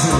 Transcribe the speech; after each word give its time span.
Hello, 0.00 0.16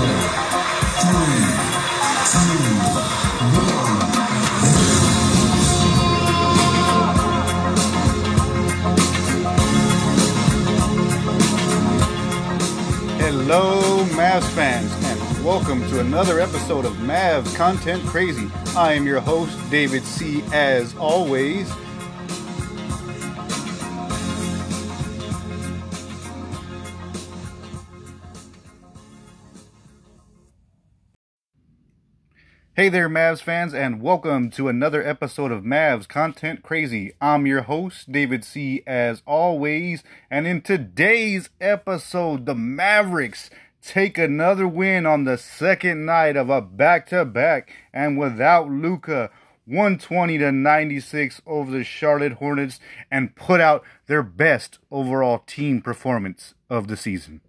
Mavs 14.11 14.45
fans, 14.51 14.93
and 15.05 15.45
welcome 15.45 15.81
to 15.89 16.01
another 16.01 16.41
episode 16.41 16.85
of 16.85 16.93
Mavs 16.97 17.57
Content 17.57 18.05
Crazy. 18.05 18.51
I 18.77 18.93
am 18.93 19.07
your 19.07 19.21
host, 19.21 19.59
David 19.71 20.05
C., 20.05 20.43
as 20.53 20.95
always. 20.97 21.73
Hey 32.81 32.89
there, 32.89 33.11
Mavs 33.11 33.43
fans, 33.43 33.75
and 33.75 34.01
welcome 34.01 34.49
to 34.53 34.69
another 34.69 35.07
episode 35.07 35.53
of 35.53 35.65
Mavs 35.65 36.09
Content 36.09 36.63
Crazy. 36.63 37.13
I'm 37.21 37.47
your 37.47 37.61
host, 37.61 38.11
David 38.11 38.43
C., 38.43 38.83
as 38.87 39.21
always, 39.27 40.03
and 40.31 40.47
in 40.47 40.63
today's 40.63 41.51
episode, 41.61 42.47
the 42.47 42.55
Mavericks 42.55 43.51
take 43.83 44.17
another 44.17 44.67
win 44.67 45.05
on 45.05 45.25
the 45.25 45.37
second 45.37 46.07
night 46.07 46.37
of 46.39 46.49
a 46.49 46.63
back 46.63 47.07
to 47.09 47.27
back, 47.27 47.71
and 47.93 48.17
without 48.17 48.71
Luka, 48.71 49.31
120 49.67 50.39
to 50.39 50.51
96 50.51 51.43
over 51.45 51.71
the 51.71 51.85
Charlotte 51.85 52.33
Hornets, 52.33 52.81
and 53.11 53.37
put 53.37 53.61
out 53.61 53.85
their 54.07 54.23
best 54.23 54.79
overall 54.91 55.41
team 55.41 55.83
performance 55.83 56.55
of 56.71 56.89
the 56.89 56.97
season. 56.97 57.43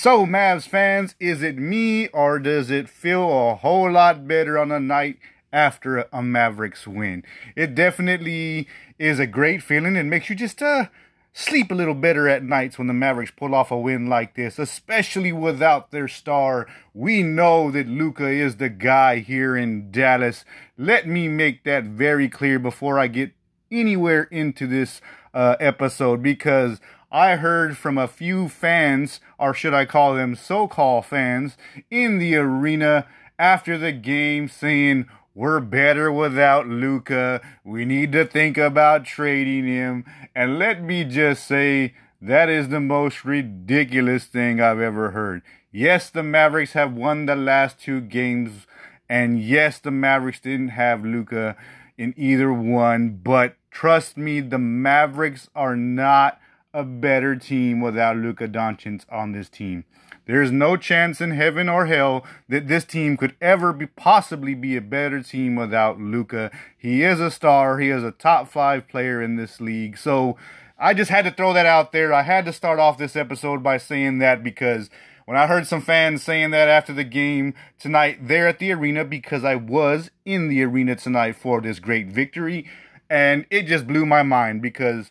So, 0.00 0.26
Mavs 0.26 0.68
fans, 0.68 1.16
is 1.18 1.42
it 1.42 1.58
me 1.58 2.06
or 2.10 2.38
does 2.38 2.70
it 2.70 2.88
feel 2.88 3.24
a 3.50 3.56
whole 3.56 3.90
lot 3.90 4.28
better 4.28 4.56
on 4.56 4.70
a 4.70 4.78
night 4.78 5.18
after 5.52 6.06
a 6.12 6.22
Mavericks 6.22 6.86
win? 6.86 7.24
It 7.56 7.74
definitely 7.74 8.68
is 9.00 9.18
a 9.18 9.26
great 9.26 9.60
feeling. 9.60 9.96
It 9.96 10.04
makes 10.04 10.30
you 10.30 10.36
just 10.36 10.62
uh, 10.62 10.84
sleep 11.32 11.72
a 11.72 11.74
little 11.74 11.96
better 11.96 12.28
at 12.28 12.44
nights 12.44 12.78
when 12.78 12.86
the 12.86 12.94
Mavericks 12.94 13.32
pull 13.36 13.56
off 13.56 13.72
a 13.72 13.76
win 13.76 14.06
like 14.06 14.36
this, 14.36 14.60
especially 14.60 15.32
without 15.32 15.90
their 15.90 16.06
star. 16.06 16.68
We 16.94 17.24
know 17.24 17.72
that 17.72 17.88
Luka 17.88 18.28
is 18.28 18.58
the 18.58 18.68
guy 18.68 19.18
here 19.18 19.56
in 19.56 19.90
Dallas. 19.90 20.44
Let 20.76 21.08
me 21.08 21.26
make 21.26 21.64
that 21.64 21.82
very 21.82 22.28
clear 22.28 22.60
before 22.60 23.00
I 23.00 23.08
get 23.08 23.32
anywhere 23.68 24.28
into 24.30 24.68
this 24.68 25.00
uh, 25.34 25.56
episode 25.58 26.22
because 26.22 26.80
I 27.10 27.36
heard 27.36 27.76
from 27.76 27.96
a 27.96 28.08
few 28.08 28.48
fans, 28.48 29.20
or 29.38 29.54
should 29.54 29.72
I 29.74 29.86
call 29.86 30.14
them 30.14 30.34
so 30.34 30.68
called 30.68 31.06
fans, 31.06 31.56
in 31.90 32.18
the 32.18 32.36
arena 32.36 33.06
after 33.38 33.78
the 33.78 33.92
game 33.92 34.48
saying, 34.48 35.06
we're 35.34 35.60
better 35.60 36.10
without 36.10 36.66
Luka. 36.66 37.40
We 37.62 37.84
need 37.84 38.10
to 38.12 38.24
think 38.24 38.58
about 38.58 39.04
trading 39.04 39.66
him. 39.66 40.04
And 40.34 40.58
let 40.58 40.82
me 40.82 41.04
just 41.04 41.46
say, 41.46 41.94
that 42.20 42.48
is 42.48 42.68
the 42.68 42.80
most 42.80 43.24
ridiculous 43.24 44.24
thing 44.24 44.60
I've 44.60 44.80
ever 44.80 45.12
heard. 45.12 45.42
Yes, 45.70 46.10
the 46.10 46.24
Mavericks 46.24 46.72
have 46.72 46.92
won 46.92 47.26
the 47.26 47.36
last 47.36 47.78
two 47.78 48.00
games. 48.00 48.66
And 49.08 49.40
yes, 49.40 49.78
the 49.78 49.92
Mavericks 49.92 50.40
didn't 50.40 50.70
have 50.70 51.04
Luka 51.04 51.56
in 51.96 52.14
either 52.16 52.52
one. 52.52 53.20
But 53.22 53.54
trust 53.70 54.16
me, 54.16 54.40
the 54.40 54.58
Mavericks 54.58 55.48
are 55.54 55.76
not 55.76 56.40
a 56.78 56.84
better 56.84 57.34
team 57.34 57.80
without 57.80 58.16
Luka 58.16 58.46
Doncic 58.46 59.04
on 59.10 59.32
this 59.32 59.48
team. 59.48 59.84
There's 60.26 60.52
no 60.52 60.76
chance 60.76 61.20
in 61.20 61.32
heaven 61.32 61.68
or 61.68 61.86
hell 61.86 62.24
that 62.48 62.68
this 62.68 62.84
team 62.84 63.16
could 63.16 63.34
ever 63.40 63.72
be 63.72 63.86
possibly 63.86 64.54
be 64.54 64.76
a 64.76 64.80
better 64.80 65.20
team 65.20 65.56
without 65.56 65.98
Luka. 65.98 66.52
He 66.76 67.02
is 67.02 67.18
a 67.18 67.32
star. 67.32 67.80
He 67.80 67.88
is 67.88 68.04
a 68.04 68.12
top 68.12 68.48
five 68.48 68.86
player 68.86 69.20
in 69.20 69.34
this 69.34 69.60
league. 69.60 69.98
So 69.98 70.36
I 70.78 70.94
just 70.94 71.10
had 71.10 71.24
to 71.24 71.32
throw 71.32 71.52
that 71.52 71.66
out 71.66 71.90
there. 71.90 72.12
I 72.12 72.22
had 72.22 72.44
to 72.44 72.52
start 72.52 72.78
off 72.78 72.96
this 72.96 73.16
episode 73.16 73.60
by 73.60 73.78
saying 73.78 74.18
that 74.18 74.44
because 74.44 74.88
when 75.24 75.36
I 75.36 75.48
heard 75.48 75.66
some 75.66 75.82
fans 75.82 76.22
saying 76.22 76.52
that 76.52 76.68
after 76.68 76.92
the 76.92 77.02
game 77.02 77.54
tonight 77.76 78.28
there 78.28 78.46
at 78.46 78.60
the 78.60 78.70
arena, 78.70 79.04
because 79.04 79.42
I 79.42 79.56
was 79.56 80.12
in 80.24 80.48
the 80.48 80.62
arena 80.62 80.94
tonight 80.94 81.34
for 81.34 81.60
this 81.60 81.80
great 81.80 82.06
victory, 82.06 82.70
and 83.10 83.46
it 83.50 83.66
just 83.66 83.88
blew 83.88 84.06
my 84.06 84.22
mind 84.22 84.62
because 84.62 85.10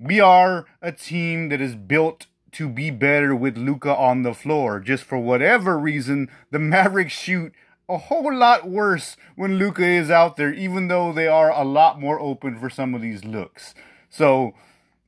we 0.00 0.18
are 0.18 0.66
a 0.80 0.92
team 0.92 1.50
that 1.50 1.60
is 1.60 1.74
built 1.74 2.26
to 2.52 2.68
be 2.68 2.90
better 2.90 3.34
with 3.34 3.56
Luka 3.56 3.94
on 3.94 4.22
the 4.22 4.34
floor. 4.34 4.80
Just 4.80 5.04
for 5.04 5.18
whatever 5.18 5.78
reason, 5.78 6.28
the 6.50 6.58
Mavericks 6.58 7.12
shoot 7.12 7.52
a 7.88 7.98
whole 7.98 8.34
lot 8.34 8.68
worse 8.68 9.16
when 9.36 9.58
Luka 9.58 9.84
is 9.84 10.10
out 10.10 10.36
there, 10.36 10.52
even 10.52 10.88
though 10.88 11.12
they 11.12 11.26
are 11.26 11.50
a 11.50 11.64
lot 11.64 12.00
more 12.00 12.18
open 12.20 12.58
for 12.58 12.70
some 12.70 12.94
of 12.94 13.02
these 13.02 13.24
looks. 13.24 13.74
So 14.08 14.52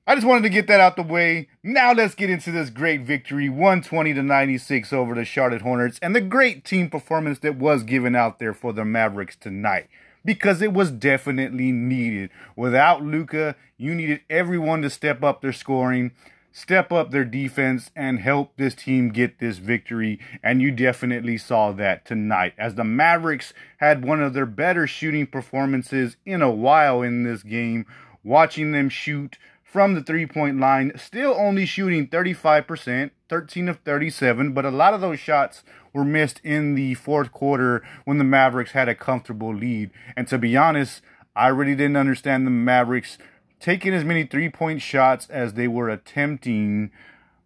I 0.06 0.14
just 0.14 0.26
wanted 0.26 0.42
to 0.42 0.48
get 0.48 0.66
that 0.66 0.80
out 0.80 0.96
the 0.96 1.02
way. 1.02 1.48
Now 1.62 1.92
let's 1.92 2.14
get 2.14 2.28
into 2.28 2.50
this 2.50 2.70
great 2.70 3.02
victory, 3.02 3.48
120 3.48 4.14
to 4.14 4.22
96 4.22 4.92
over 4.92 5.14
the 5.14 5.24
Charlotte 5.24 5.62
Hornets, 5.62 5.98
and 6.02 6.14
the 6.14 6.20
great 6.20 6.64
team 6.64 6.90
performance 6.90 7.38
that 7.38 7.56
was 7.56 7.84
given 7.84 8.14
out 8.14 8.38
there 8.38 8.52
for 8.52 8.72
the 8.72 8.84
Mavericks 8.84 9.36
tonight 9.36 9.88
because 10.24 10.62
it 10.62 10.72
was 10.72 10.90
definitely 10.90 11.72
needed. 11.72 12.30
Without 12.56 13.02
Luka, 13.02 13.56
you 13.76 13.94
needed 13.94 14.20
everyone 14.30 14.82
to 14.82 14.90
step 14.90 15.22
up 15.22 15.40
their 15.40 15.52
scoring, 15.52 16.12
step 16.52 16.92
up 16.92 17.10
their 17.10 17.24
defense, 17.24 17.90
and 17.96 18.20
help 18.20 18.56
this 18.56 18.74
team 18.74 19.10
get 19.10 19.38
this 19.38 19.58
victory. 19.58 20.20
And 20.42 20.62
you 20.62 20.70
definitely 20.70 21.38
saw 21.38 21.72
that 21.72 22.04
tonight 22.04 22.54
as 22.58 22.74
the 22.74 22.84
Mavericks 22.84 23.52
had 23.78 24.04
one 24.04 24.22
of 24.22 24.34
their 24.34 24.46
better 24.46 24.86
shooting 24.86 25.26
performances 25.26 26.16
in 26.24 26.42
a 26.42 26.50
while 26.50 27.02
in 27.02 27.24
this 27.24 27.42
game. 27.42 27.86
Watching 28.24 28.70
them 28.70 28.88
shoot 28.88 29.36
from 29.64 29.94
the 29.94 30.02
three 30.02 30.26
point 30.26 30.60
line, 30.60 30.92
still 30.96 31.34
only 31.36 31.64
shooting 31.64 32.06
35%, 32.06 33.10
13 33.32 33.66
of 33.70 33.78
37, 33.78 34.52
but 34.52 34.66
a 34.66 34.70
lot 34.70 34.92
of 34.92 35.00
those 35.00 35.18
shots 35.18 35.64
were 35.94 36.04
missed 36.04 36.38
in 36.44 36.74
the 36.74 36.92
fourth 36.92 37.32
quarter 37.32 37.82
when 38.04 38.18
the 38.18 38.24
Mavericks 38.24 38.72
had 38.72 38.90
a 38.90 38.94
comfortable 38.94 39.54
lead. 39.54 39.90
And 40.14 40.28
to 40.28 40.36
be 40.36 40.54
honest, 40.54 41.00
I 41.34 41.48
really 41.48 41.74
didn't 41.74 41.96
understand 41.96 42.46
the 42.46 42.50
Mavericks 42.50 43.16
taking 43.58 43.94
as 43.94 44.04
many 44.04 44.24
three 44.24 44.50
point 44.50 44.82
shots 44.82 45.30
as 45.30 45.54
they 45.54 45.66
were 45.66 45.88
attempting 45.88 46.90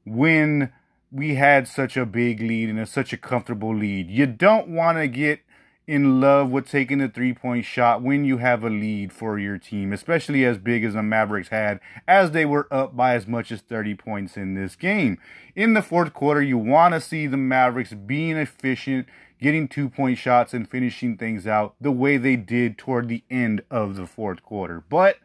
when 0.04 0.72
we 1.12 1.36
had 1.36 1.68
such 1.68 1.96
a 1.96 2.04
big 2.04 2.40
lead 2.40 2.68
and 2.68 2.80
a, 2.80 2.86
such 2.86 3.12
a 3.12 3.16
comfortable 3.16 3.72
lead. 3.72 4.10
You 4.10 4.26
don't 4.26 4.66
want 4.66 4.98
to 4.98 5.06
get 5.06 5.38
in 5.86 6.20
love 6.20 6.50
with 6.50 6.68
taking 6.68 7.00
a 7.00 7.08
three 7.08 7.32
point 7.32 7.64
shot 7.64 8.02
when 8.02 8.24
you 8.24 8.38
have 8.38 8.64
a 8.64 8.70
lead 8.70 9.12
for 9.12 9.38
your 9.38 9.56
team, 9.56 9.92
especially 9.92 10.44
as 10.44 10.58
big 10.58 10.84
as 10.84 10.94
the 10.94 11.02
Mavericks 11.02 11.48
had, 11.48 11.80
as 12.08 12.32
they 12.32 12.44
were 12.44 12.66
up 12.70 12.96
by 12.96 13.14
as 13.14 13.26
much 13.26 13.52
as 13.52 13.60
30 13.60 13.94
points 13.94 14.36
in 14.36 14.54
this 14.54 14.74
game. 14.74 15.18
In 15.54 15.74
the 15.74 15.82
fourth 15.82 16.12
quarter, 16.12 16.42
you 16.42 16.58
want 16.58 16.94
to 16.94 17.00
see 17.00 17.26
the 17.26 17.36
Mavericks 17.36 17.94
being 17.94 18.36
efficient, 18.36 19.06
getting 19.40 19.68
two 19.68 19.88
point 19.88 20.18
shots, 20.18 20.52
and 20.52 20.68
finishing 20.68 21.16
things 21.16 21.46
out 21.46 21.74
the 21.80 21.92
way 21.92 22.16
they 22.16 22.36
did 22.36 22.76
toward 22.76 23.08
the 23.08 23.22
end 23.30 23.62
of 23.70 23.94
the 23.94 24.06
fourth 24.06 24.42
quarter. 24.42 24.82
But 24.88 25.18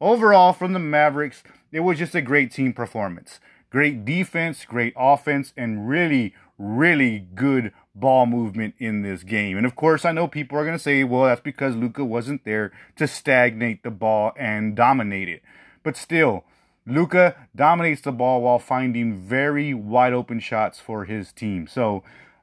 overall, 0.00 0.52
from 0.52 0.72
the 0.72 0.80
Mavericks, 0.80 1.44
it 1.70 1.80
was 1.80 1.98
just 1.98 2.14
a 2.16 2.22
great 2.22 2.50
team 2.50 2.72
performance. 2.72 3.38
Great 3.70 4.04
defense, 4.04 4.64
great 4.64 4.94
offense, 4.96 5.52
and 5.56 5.88
really, 5.88 6.34
really 6.58 7.20
good 7.34 7.72
ball 7.94 8.26
movement 8.26 8.74
in 8.78 9.02
this 9.02 9.22
game. 9.22 9.56
And 9.56 9.66
of 9.66 9.76
course, 9.76 10.04
I 10.04 10.12
know 10.12 10.28
people 10.28 10.58
are 10.58 10.64
going 10.64 10.76
to 10.76 10.82
say, 10.82 11.04
well, 11.04 11.24
that's 11.24 11.40
because 11.40 11.76
Luka 11.76 12.04
wasn't 12.04 12.44
there 12.44 12.72
to 12.96 13.06
stagnate 13.06 13.82
the 13.82 13.90
ball 13.90 14.32
and 14.36 14.74
dominate 14.76 15.28
it. 15.28 15.42
But 15.82 15.96
still, 15.96 16.44
Luka 16.86 17.34
dominates 17.54 18.00
the 18.00 18.12
ball 18.12 18.42
while 18.42 18.58
finding 18.58 19.14
very 19.14 19.74
wide 19.74 20.12
open 20.12 20.40
shots 20.40 20.80
for 20.80 21.04
his 21.04 21.32
team. 21.32 21.66
So 21.66 22.02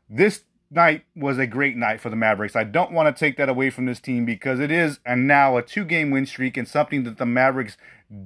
this 0.10 0.44
night 0.72 1.06
was 1.16 1.38
a 1.38 1.48
great 1.48 1.78
night 1.78 2.02
for 2.02 2.10
the 2.10 2.16
Mavericks. 2.16 2.56
I 2.56 2.64
don't 2.64 2.92
want 2.92 3.16
to 3.16 3.20
take 3.20 3.38
that 3.38 3.50
away 3.50 3.70
from 3.70 3.86
this 3.86 4.00
team 4.00 4.26
because 4.26 4.60
it 4.60 4.72
is 4.72 5.00
and 5.06 5.28
now 5.28 5.58
a 5.58 5.62
two 5.62 5.86
game 5.86 6.12
win 6.12 6.26
streak 6.26 6.58
and 6.58 6.68
something 6.68 7.04
that 7.04 7.18
the 7.18 7.26
Mavericks 7.26 7.78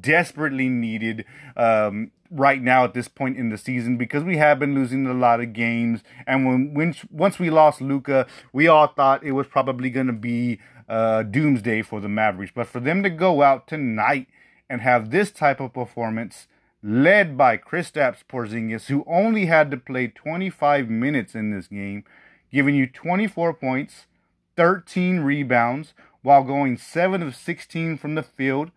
desperately 0.01 0.69
needed 0.69 1.25
um, 1.55 2.11
right 2.31 2.61
now 2.61 2.83
at 2.83 2.93
this 2.93 3.07
point 3.07 3.37
in 3.37 3.49
the 3.49 3.57
season 3.57 3.97
because 3.97 4.23
we 4.23 4.37
have 4.37 4.59
been 4.59 4.75
losing 4.75 5.05
a 5.07 5.13
lot 5.13 5.41
of 5.41 5.53
games. 5.53 6.01
And 6.27 6.45
when, 6.45 6.73
when 6.73 6.95
once 7.11 7.39
we 7.39 7.49
lost 7.49 7.81
Luka, 7.81 8.27
we 8.53 8.67
all 8.67 8.87
thought 8.87 9.23
it 9.23 9.31
was 9.31 9.47
probably 9.47 9.89
going 9.89 10.07
to 10.07 10.13
be 10.13 10.59
uh, 10.87 11.23
doomsday 11.23 11.81
for 11.81 11.99
the 11.99 12.09
Mavericks. 12.09 12.51
But 12.53 12.67
for 12.67 12.79
them 12.79 13.03
to 13.03 13.09
go 13.09 13.41
out 13.41 13.67
tonight 13.67 14.27
and 14.69 14.81
have 14.81 15.11
this 15.11 15.31
type 15.31 15.59
of 15.59 15.73
performance, 15.73 16.47
led 16.81 17.37
by 17.37 17.57
Kristaps 17.57 18.23
Porzingis, 18.27 18.87
who 18.87 19.03
only 19.07 19.47
had 19.47 19.71
to 19.71 19.77
play 19.77 20.07
25 20.07 20.89
minutes 20.89 21.35
in 21.35 21.51
this 21.51 21.67
game, 21.67 22.03
giving 22.51 22.75
you 22.75 22.87
24 22.87 23.53
points, 23.53 24.07
13 24.55 25.19
rebounds, 25.19 25.93
while 26.21 26.43
going 26.43 26.77
7 26.77 27.21
of 27.21 27.35
16 27.35 27.97
from 27.97 28.15
the 28.15 28.23
field, 28.23 28.71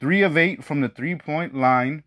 3 0.00 0.22
of 0.22 0.36
8 0.36 0.64
from 0.64 0.80
the 0.80 0.88
three 0.88 1.14
point 1.14 1.54
line, 1.54 2.04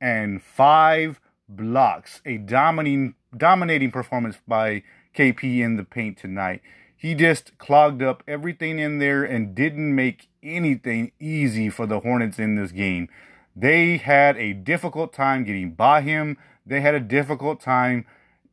and 0.00 0.42
5 0.42 1.20
blocks. 1.48 2.20
A 2.24 2.38
dominating, 2.38 3.14
dominating 3.36 3.90
performance 3.90 4.38
by 4.46 4.82
KP 5.16 5.60
in 5.60 5.76
the 5.76 5.84
paint 5.84 6.18
tonight. 6.18 6.60
He 6.96 7.14
just 7.14 7.56
clogged 7.58 8.02
up 8.02 8.22
everything 8.26 8.78
in 8.78 8.98
there 8.98 9.22
and 9.22 9.54
didn't 9.54 9.94
make 9.94 10.28
anything 10.42 11.12
easy 11.20 11.68
for 11.68 11.86
the 11.86 12.00
Hornets 12.00 12.38
in 12.38 12.54
this 12.54 12.72
game. 12.72 13.08
They 13.54 13.96
had 13.98 14.36
a 14.36 14.52
difficult 14.52 15.12
time 15.12 15.44
getting 15.44 15.72
by 15.72 16.00
him. 16.02 16.36
They 16.64 16.80
had 16.80 16.94
a 16.94 17.00
difficult 17.00 17.60
time 17.60 18.06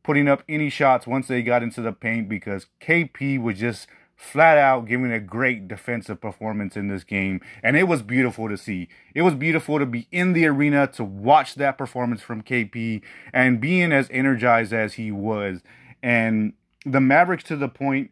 putting 0.04 0.28
up 0.28 0.44
any 0.48 0.70
shots 0.70 1.06
once 1.06 1.26
they 1.26 1.42
got 1.42 1.64
into 1.64 1.80
the 1.80 1.92
paint 1.92 2.28
because 2.28 2.66
KP 2.80 3.42
was 3.42 3.58
just 3.58 3.88
flat 4.14 4.56
out 4.56 4.86
giving 4.86 5.10
a 5.10 5.18
great 5.18 5.66
defensive 5.66 6.20
performance 6.20 6.76
in 6.76 6.86
this 6.86 7.02
game. 7.02 7.40
And 7.62 7.76
it 7.76 7.84
was 7.84 8.02
beautiful 8.02 8.48
to 8.48 8.56
see. 8.56 8.88
It 9.14 9.22
was 9.22 9.34
beautiful 9.34 9.78
to 9.78 9.86
be 9.86 10.06
in 10.12 10.34
the 10.34 10.46
arena 10.46 10.86
to 10.88 11.02
watch 11.02 11.56
that 11.56 11.76
performance 11.76 12.22
from 12.22 12.42
KP 12.42 13.02
and 13.32 13.60
being 13.60 13.92
as 13.92 14.08
energized 14.10 14.72
as 14.72 14.94
he 14.94 15.10
was. 15.10 15.62
And 16.02 16.52
the 16.86 17.00
Mavericks, 17.00 17.44
to 17.44 17.56
the 17.56 17.68
point, 17.68 18.10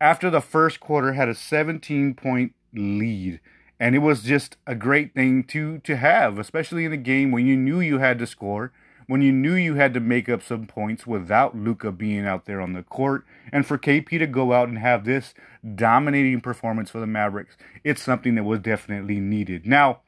after 0.00 0.28
the 0.28 0.40
first 0.40 0.80
quarter, 0.80 1.12
had 1.12 1.28
a 1.28 1.34
17 1.34 2.14
point 2.14 2.52
lead. 2.74 3.40
And 3.80 3.94
it 3.94 4.00
was 4.00 4.24
just 4.24 4.56
a 4.66 4.74
great 4.74 5.14
thing 5.14 5.44
to 5.44 5.78
to 5.78 5.96
have, 5.96 6.36
especially 6.38 6.84
in 6.84 6.92
a 6.92 6.96
game 6.96 7.30
when 7.30 7.46
you 7.46 7.56
knew 7.56 7.78
you 7.78 7.98
had 7.98 8.18
to 8.18 8.26
score 8.26 8.72
when 9.08 9.22
you 9.22 9.32
knew 9.32 9.54
you 9.54 9.74
had 9.74 9.94
to 9.94 10.00
make 10.00 10.28
up 10.28 10.42
some 10.42 10.66
points 10.66 11.06
without 11.06 11.56
Luka 11.56 11.90
being 11.90 12.26
out 12.26 12.44
there 12.44 12.60
on 12.60 12.74
the 12.74 12.82
court. 12.82 13.24
And 13.50 13.66
for 13.66 13.78
KP 13.78 14.18
to 14.18 14.26
go 14.26 14.52
out 14.52 14.68
and 14.68 14.78
have 14.78 15.04
this 15.04 15.34
dominating 15.74 16.42
performance 16.42 16.90
for 16.90 17.00
the 17.00 17.06
Mavericks, 17.06 17.56
it's 17.82 18.02
something 18.02 18.34
that 18.34 18.44
was 18.44 18.60
definitely 18.60 19.18
needed. 19.18 19.66
Now, 19.66 20.00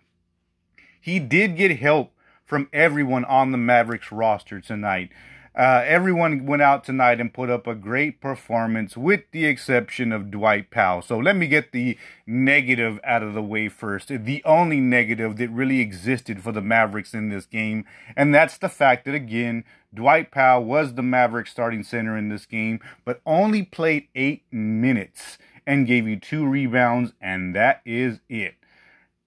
he 1.01 1.19
did 1.19 1.57
get 1.57 1.79
help 1.79 2.13
from 2.45 2.69
everyone 2.75 3.25
on 3.25 3.53
the 3.53 3.59
Mavericks 3.59 4.13
roster 4.13 4.61
tonight. 4.61 5.09
Uh, 5.53 5.83
everyone 5.85 6.47
went 6.47 6.63
out 6.63 6.85
tonight 6.85 7.21
and 7.21 7.35
put 7.35 7.51
up 7.51 7.67
a 7.67 7.75
great 7.75 8.21
performance, 8.21 8.97
with 8.97 9.23
the 9.33 9.47
exception 9.47 10.13
of 10.13 10.31
Dwight 10.31 10.71
Powell. 10.71 11.03
So 11.03 11.19
let 11.19 11.35
me 11.35 11.49
get 11.49 11.73
the 11.73 11.99
negative 12.27 13.01
out 13.03 13.25
of 13.25 13.35
the 13.35 13.43
way 13.43 13.69
first. 13.69 14.09
The 14.09 14.43
only 14.45 14.79
negative 14.79 15.37
that 15.39 15.51
really 15.51 15.81
existed 15.81 16.43
for 16.43 16.53
the 16.53 16.61
Mavericks 16.61 17.15
in 17.15 17.31
this 17.31 17.47
game, 17.47 17.85
and 18.17 18.33
that's 18.33 18.59
the 18.59 18.69
fact 18.69 19.05
that, 19.07 19.15
again, 19.15 19.65
Dwight 19.93 20.31
Powell 20.31 20.65
was 20.65 20.95
the 20.95 21.03
Mavericks 21.03 21.51
starting 21.51 21.83
center 21.83 22.17
in 22.17 22.29
this 22.29 22.47
game, 22.47 22.79
but 23.05 23.21
only 23.27 23.65
played 23.65 24.07
eight 24.15 24.45
minutes 24.53 25.37
and 25.67 25.87
gave 25.87 26.07
you 26.07 26.19
two 26.19 26.47
rebounds, 26.47 27.13
and 27.21 27.57
that 27.57 27.81
is 27.85 28.21
it 28.29 28.55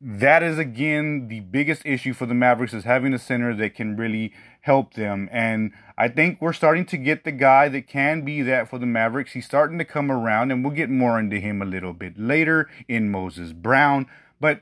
that 0.05 0.44
is 0.44 0.59
again 0.59 1.29
the 1.29 1.39
biggest 1.39 1.85
issue 1.85 2.13
for 2.13 2.25
the 2.25 2.33
Mavericks 2.33 2.73
is 2.73 2.83
having 2.83 3.13
a 3.13 3.19
center 3.19 3.55
that 3.55 3.73
can 3.73 3.95
really 3.95 4.33
help 4.61 4.95
them. 4.95 5.29
And 5.31 5.71
I 5.97 6.09
think 6.09 6.41
we're 6.41 6.51
starting 6.51 6.85
to 6.88 6.97
get 6.97 7.23
the 7.23 7.31
guy 7.31 7.69
that 7.69 7.88
can 7.88 8.21
be 8.25 8.41
that 8.41 8.69
for 8.69 8.77
the 8.77 8.85
Mavericks. 8.85 9.31
He's 9.31 9.45
starting 9.45 9.77
to 9.77 9.85
come 9.85 10.11
around, 10.11 10.51
and 10.51 10.61
we'll 10.61 10.75
get 10.75 10.89
more 10.89 11.17
into 11.17 11.39
him 11.39 11.61
a 11.61 11.65
little 11.65 11.94
bit 11.94 12.19
later 12.19 12.69
in 12.89 13.11
Moses 13.11 13.53
Brown. 13.53 14.07
But 14.41 14.61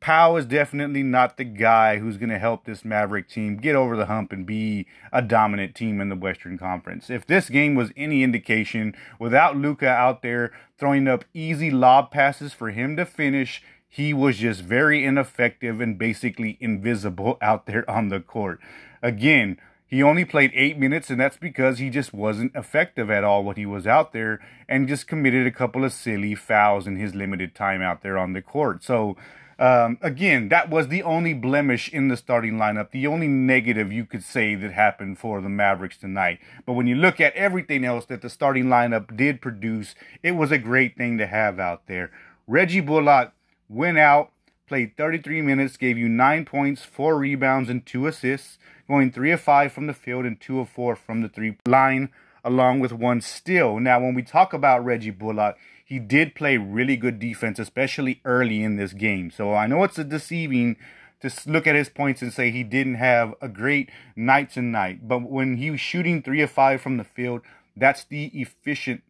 Powell 0.00 0.36
is 0.36 0.46
definitely 0.46 1.02
not 1.02 1.36
the 1.36 1.44
guy 1.44 1.98
who's 1.98 2.16
going 2.16 2.30
to 2.30 2.38
help 2.38 2.64
this 2.64 2.84
Maverick 2.84 3.28
team 3.28 3.56
get 3.56 3.76
over 3.76 3.96
the 3.96 4.06
hump 4.06 4.32
and 4.32 4.44
be 4.44 4.86
a 5.12 5.22
dominant 5.22 5.74
team 5.74 6.00
in 6.00 6.08
the 6.08 6.16
Western 6.16 6.58
Conference. 6.58 7.08
If 7.08 7.24
this 7.26 7.48
game 7.48 7.74
was 7.74 7.92
any 7.96 8.22
indication, 8.22 8.94
without 9.18 9.56
Luka 9.56 9.88
out 9.88 10.22
there 10.22 10.52
throwing 10.78 11.08
up 11.08 11.24
easy 11.32 11.70
lob 11.70 12.10
passes 12.10 12.52
for 12.52 12.70
him 12.70 12.96
to 12.96 13.06
finish, 13.06 13.62
he 13.88 14.12
was 14.12 14.38
just 14.38 14.62
very 14.62 15.04
ineffective 15.04 15.80
and 15.80 15.98
basically 15.98 16.56
invisible 16.60 17.38
out 17.42 17.66
there 17.66 17.88
on 17.90 18.08
the 18.08 18.20
court. 18.20 18.60
Again, 19.02 19.58
he 19.88 20.02
only 20.02 20.24
played 20.24 20.50
eight 20.54 20.78
minutes, 20.78 21.10
and 21.10 21.20
that's 21.20 21.36
because 21.36 21.78
he 21.78 21.90
just 21.90 22.12
wasn't 22.12 22.54
effective 22.56 23.08
at 23.08 23.22
all 23.22 23.44
when 23.44 23.54
he 23.54 23.66
was 23.66 23.86
out 23.86 24.12
there 24.12 24.40
and 24.68 24.88
just 24.88 25.06
committed 25.06 25.46
a 25.46 25.52
couple 25.52 25.84
of 25.84 25.92
silly 25.92 26.34
fouls 26.34 26.88
in 26.88 26.96
his 26.96 27.14
limited 27.14 27.54
time 27.54 27.82
out 27.82 28.02
there 28.02 28.18
on 28.18 28.32
the 28.32 28.42
court. 28.42 28.82
So, 28.82 29.16
um, 29.60 29.96
again, 30.02 30.48
that 30.48 30.68
was 30.68 30.88
the 30.88 31.04
only 31.04 31.34
blemish 31.34 31.88
in 31.88 32.08
the 32.08 32.16
starting 32.16 32.54
lineup, 32.54 32.90
the 32.90 33.06
only 33.06 33.28
negative 33.28 33.92
you 33.92 34.04
could 34.04 34.24
say 34.24 34.56
that 34.56 34.72
happened 34.72 35.18
for 35.18 35.40
the 35.40 35.48
Mavericks 35.48 35.96
tonight. 35.96 36.40
But 36.66 36.72
when 36.72 36.88
you 36.88 36.96
look 36.96 37.20
at 37.20 37.34
everything 37.34 37.84
else 37.84 38.06
that 38.06 38.22
the 38.22 38.28
starting 38.28 38.64
lineup 38.64 39.16
did 39.16 39.40
produce, 39.40 39.94
it 40.20 40.32
was 40.32 40.50
a 40.50 40.58
great 40.58 40.96
thing 40.96 41.16
to 41.18 41.28
have 41.28 41.60
out 41.60 41.86
there. 41.86 42.10
Reggie 42.48 42.80
Bullock 42.80 43.32
went 43.68 43.98
out, 43.98 44.30
played 44.66 44.96
33 44.96 45.42
minutes, 45.42 45.76
gave 45.76 45.98
you 45.98 46.08
9 46.08 46.44
points, 46.44 46.84
4 46.84 47.18
rebounds, 47.18 47.70
and 47.70 47.84
2 47.84 48.06
assists, 48.06 48.58
going 48.88 49.10
3 49.10 49.32
of 49.32 49.40
5 49.40 49.72
from 49.72 49.86
the 49.86 49.94
field 49.94 50.24
and 50.24 50.40
2 50.40 50.60
of 50.60 50.68
4 50.68 50.96
from 50.96 51.22
the 51.22 51.28
three 51.28 51.56
line, 51.66 52.10
along 52.44 52.80
with 52.80 52.92
one 52.92 53.20
steal. 53.20 53.78
Now, 53.80 54.00
when 54.00 54.14
we 54.14 54.22
talk 54.22 54.52
about 54.52 54.84
Reggie 54.84 55.10
Bullock, 55.10 55.56
he 55.84 55.98
did 55.98 56.34
play 56.34 56.56
really 56.56 56.96
good 56.96 57.18
defense, 57.18 57.58
especially 57.58 58.20
early 58.24 58.62
in 58.62 58.76
this 58.76 58.92
game. 58.92 59.30
So 59.30 59.54
I 59.54 59.66
know 59.66 59.84
it's 59.84 59.98
a 59.98 60.04
deceiving 60.04 60.76
to 61.20 61.30
look 61.46 61.66
at 61.66 61.74
his 61.74 61.88
points 61.88 62.22
and 62.22 62.32
say 62.32 62.50
he 62.50 62.62
didn't 62.62 62.96
have 62.96 63.34
a 63.40 63.48
great 63.48 63.90
night 64.14 64.50
tonight. 64.50 65.06
But 65.08 65.22
when 65.22 65.56
he 65.56 65.70
was 65.70 65.80
shooting 65.80 66.22
3 66.22 66.42
of 66.42 66.50
5 66.50 66.80
from 66.80 66.96
the 66.96 67.04
field, 67.04 67.42
that's 67.76 68.04
the 68.04 68.26
efficient 68.34 69.02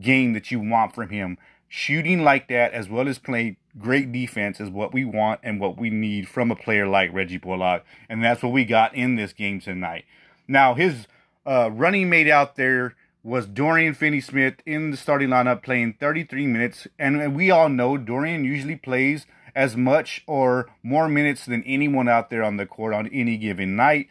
game 0.00 0.32
that 0.32 0.50
you 0.50 0.60
want 0.60 0.94
from 0.94 1.10
him 1.10 1.38
shooting 1.74 2.22
like 2.22 2.48
that 2.48 2.70
as 2.74 2.86
well 2.86 3.08
as 3.08 3.18
playing 3.18 3.56
great 3.78 4.12
defense 4.12 4.60
is 4.60 4.68
what 4.68 4.92
we 4.92 5.06
want 5.06 5.40
and 5.42 5.58
what 5.58 5.78
we 5.78 5.88
need 5.88 6.28
from 6.28 6.50
a 6.50 6.54
player 6.54 6.86
like 6.86 7.10
Reggie 7.14 7.38
Bullock. 7.38 7.82
And 8.10 8.22
that's 8.22 8.42
what 8.42 8.52
we 8.52 8.66
got 8.66 8.94
in 8.94 9.16
this 9.16 9.32
game 9.32 9.58
tonight. 9.58 10.04
Now, 10.46 10.74
his 10.74 11.06
uh, 11.46 11.70
running 11.72 12.10
mate 12.10 12.28
out 12.28 12.56
there 12.56 12.94
was 13.24 13.46
Dorian 13.46 13.94
Finney 13.94 14.20
Smith 14.20 14.56
in 14.66 14.90
the 14.90 14.98
starting 14.98 15.30
lineup 15.30 15.62
playing 15.62 15.94
33 15.98 16.46
minutes. 16.46 16.86
And 16.98 17.34
we 17.34 17.50
all 17.50 17.70
know 17.70 17.96
Dorian 17.96 18.44
usually 18.44 18.76
plays 18.76 19.24
as 19.54 19.74
much 19.74 20.22
or 20.26 20.68
more 20.82 21.08
minutes 21.08 21.46
than 21.46 21.62
anyone 21.62 22.06
out 22.06 22.28
there 22.28 22.42
on 22.42 22.58
the 22.58 22.66
court 22.66 22.92
on 22.92 23.08
any 23.08 23.38
given 23.38 23.76
night. 23.76 24.08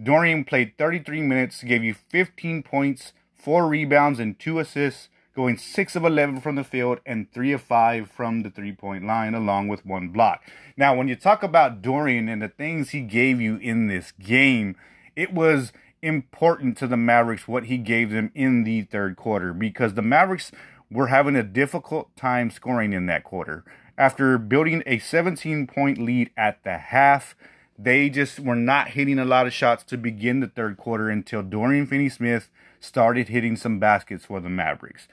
Dorian 0.00 0.44
played 0.44 0.78
33 0.78 1.22
minutes, 1.22 1.64
gave 1.64 1.82
you 1.82 1.94
15 1.94 2.62
points, 2.62 3.12
four 3.34 3.66
rebounds, 3.66 4.20
and 4.20 4.38
two 4.38 4.60
assists 4.60 5.08
going 5.34 5.56
6 5.56 5.96
of 5.96 6.04
11 6.04 6.40
from 6.40 6.56
the 6.56 6.64
field 6.64 7.00
and 7.06 7.30
3 7.32 7.52
of 7.52 7.62
5 7.62 8.10
from 8.10 8.42
the 8.42 8.50
three 8.50 8.72
point 8.72 9.06
line, 9.06 9.34
along 9.34 9.68
with 9.68 9.86
one 9.86 10.08
block. 10.08 10.42
Now, 10.76 10.94
when 10.94 11.08
you 11.08 11.16
talk 11.16 11.42
about 11.42 11.82
Dorian 11.82 12.28
and 12.28 12.42
the 12.42 12.48
things 12.48 12.90
he 12.90 13.00
gave 13.00 13.40
you 13.40 13.56
in 13.56 13.86
this 13.86 14.12
game, 14.12 14.76
it 15.16 15.32
was 15.32 15.72
important 16.02 16.76
to 16.78 16.86
the 16.86 16.96
Mavericks 16.96 17.46
what 17.46 17.64
he 17.64 17.76
gave 17.78 18.10
them 18.10 18.30
in 18.34 18.64
the 18.64 18.82
third 18.82 19.16
quarter 19.16 19.52
because 19.52 19.94
the 19.94 20.02
Mavericks 20.02 20.50
were 20.90 21.08
having 21.08 21.36
a 21.36 21.42
difficult 21.42 22.14
time 22.16 22.50
scoring 22.50 22.92
in 22.92 23.06
that 23.06 23.24
quarter. 23.24 23.64
After 23.96 24.38
building 24.38 24.82
a 24.86 24.98
17 24.98 25.66
point 25.66 25.98
lead 25.98 26.30
at 26.36 26.62
the 26.64 26.78
half, 26.78 27.36
they 27.78 28.10
just 28.10 28.40
were 28.40 28.56
not 28.56 28.88
hitting 28.88 29.18
a 29.18 29.24
lot 29.24 29.46
of 29.46 29.52
shots 29.52 29.84
to 29.84 29.96
begin 29.96 30.40
the 30.40 30.48
third 30.48 30.76
quarter 30.76 31.08
until 31.08 31.42
Dorian 31.42 31.86
Finney 31.86 32.08
Smith 32.08 32.50
started 32.80 33.28
hitting 33.28 33.56
some 33.56 33.78
baskets 33.78 34.24
for 34.24 34.40
the 34.40 34.48
Mavericks. 34.48 35.06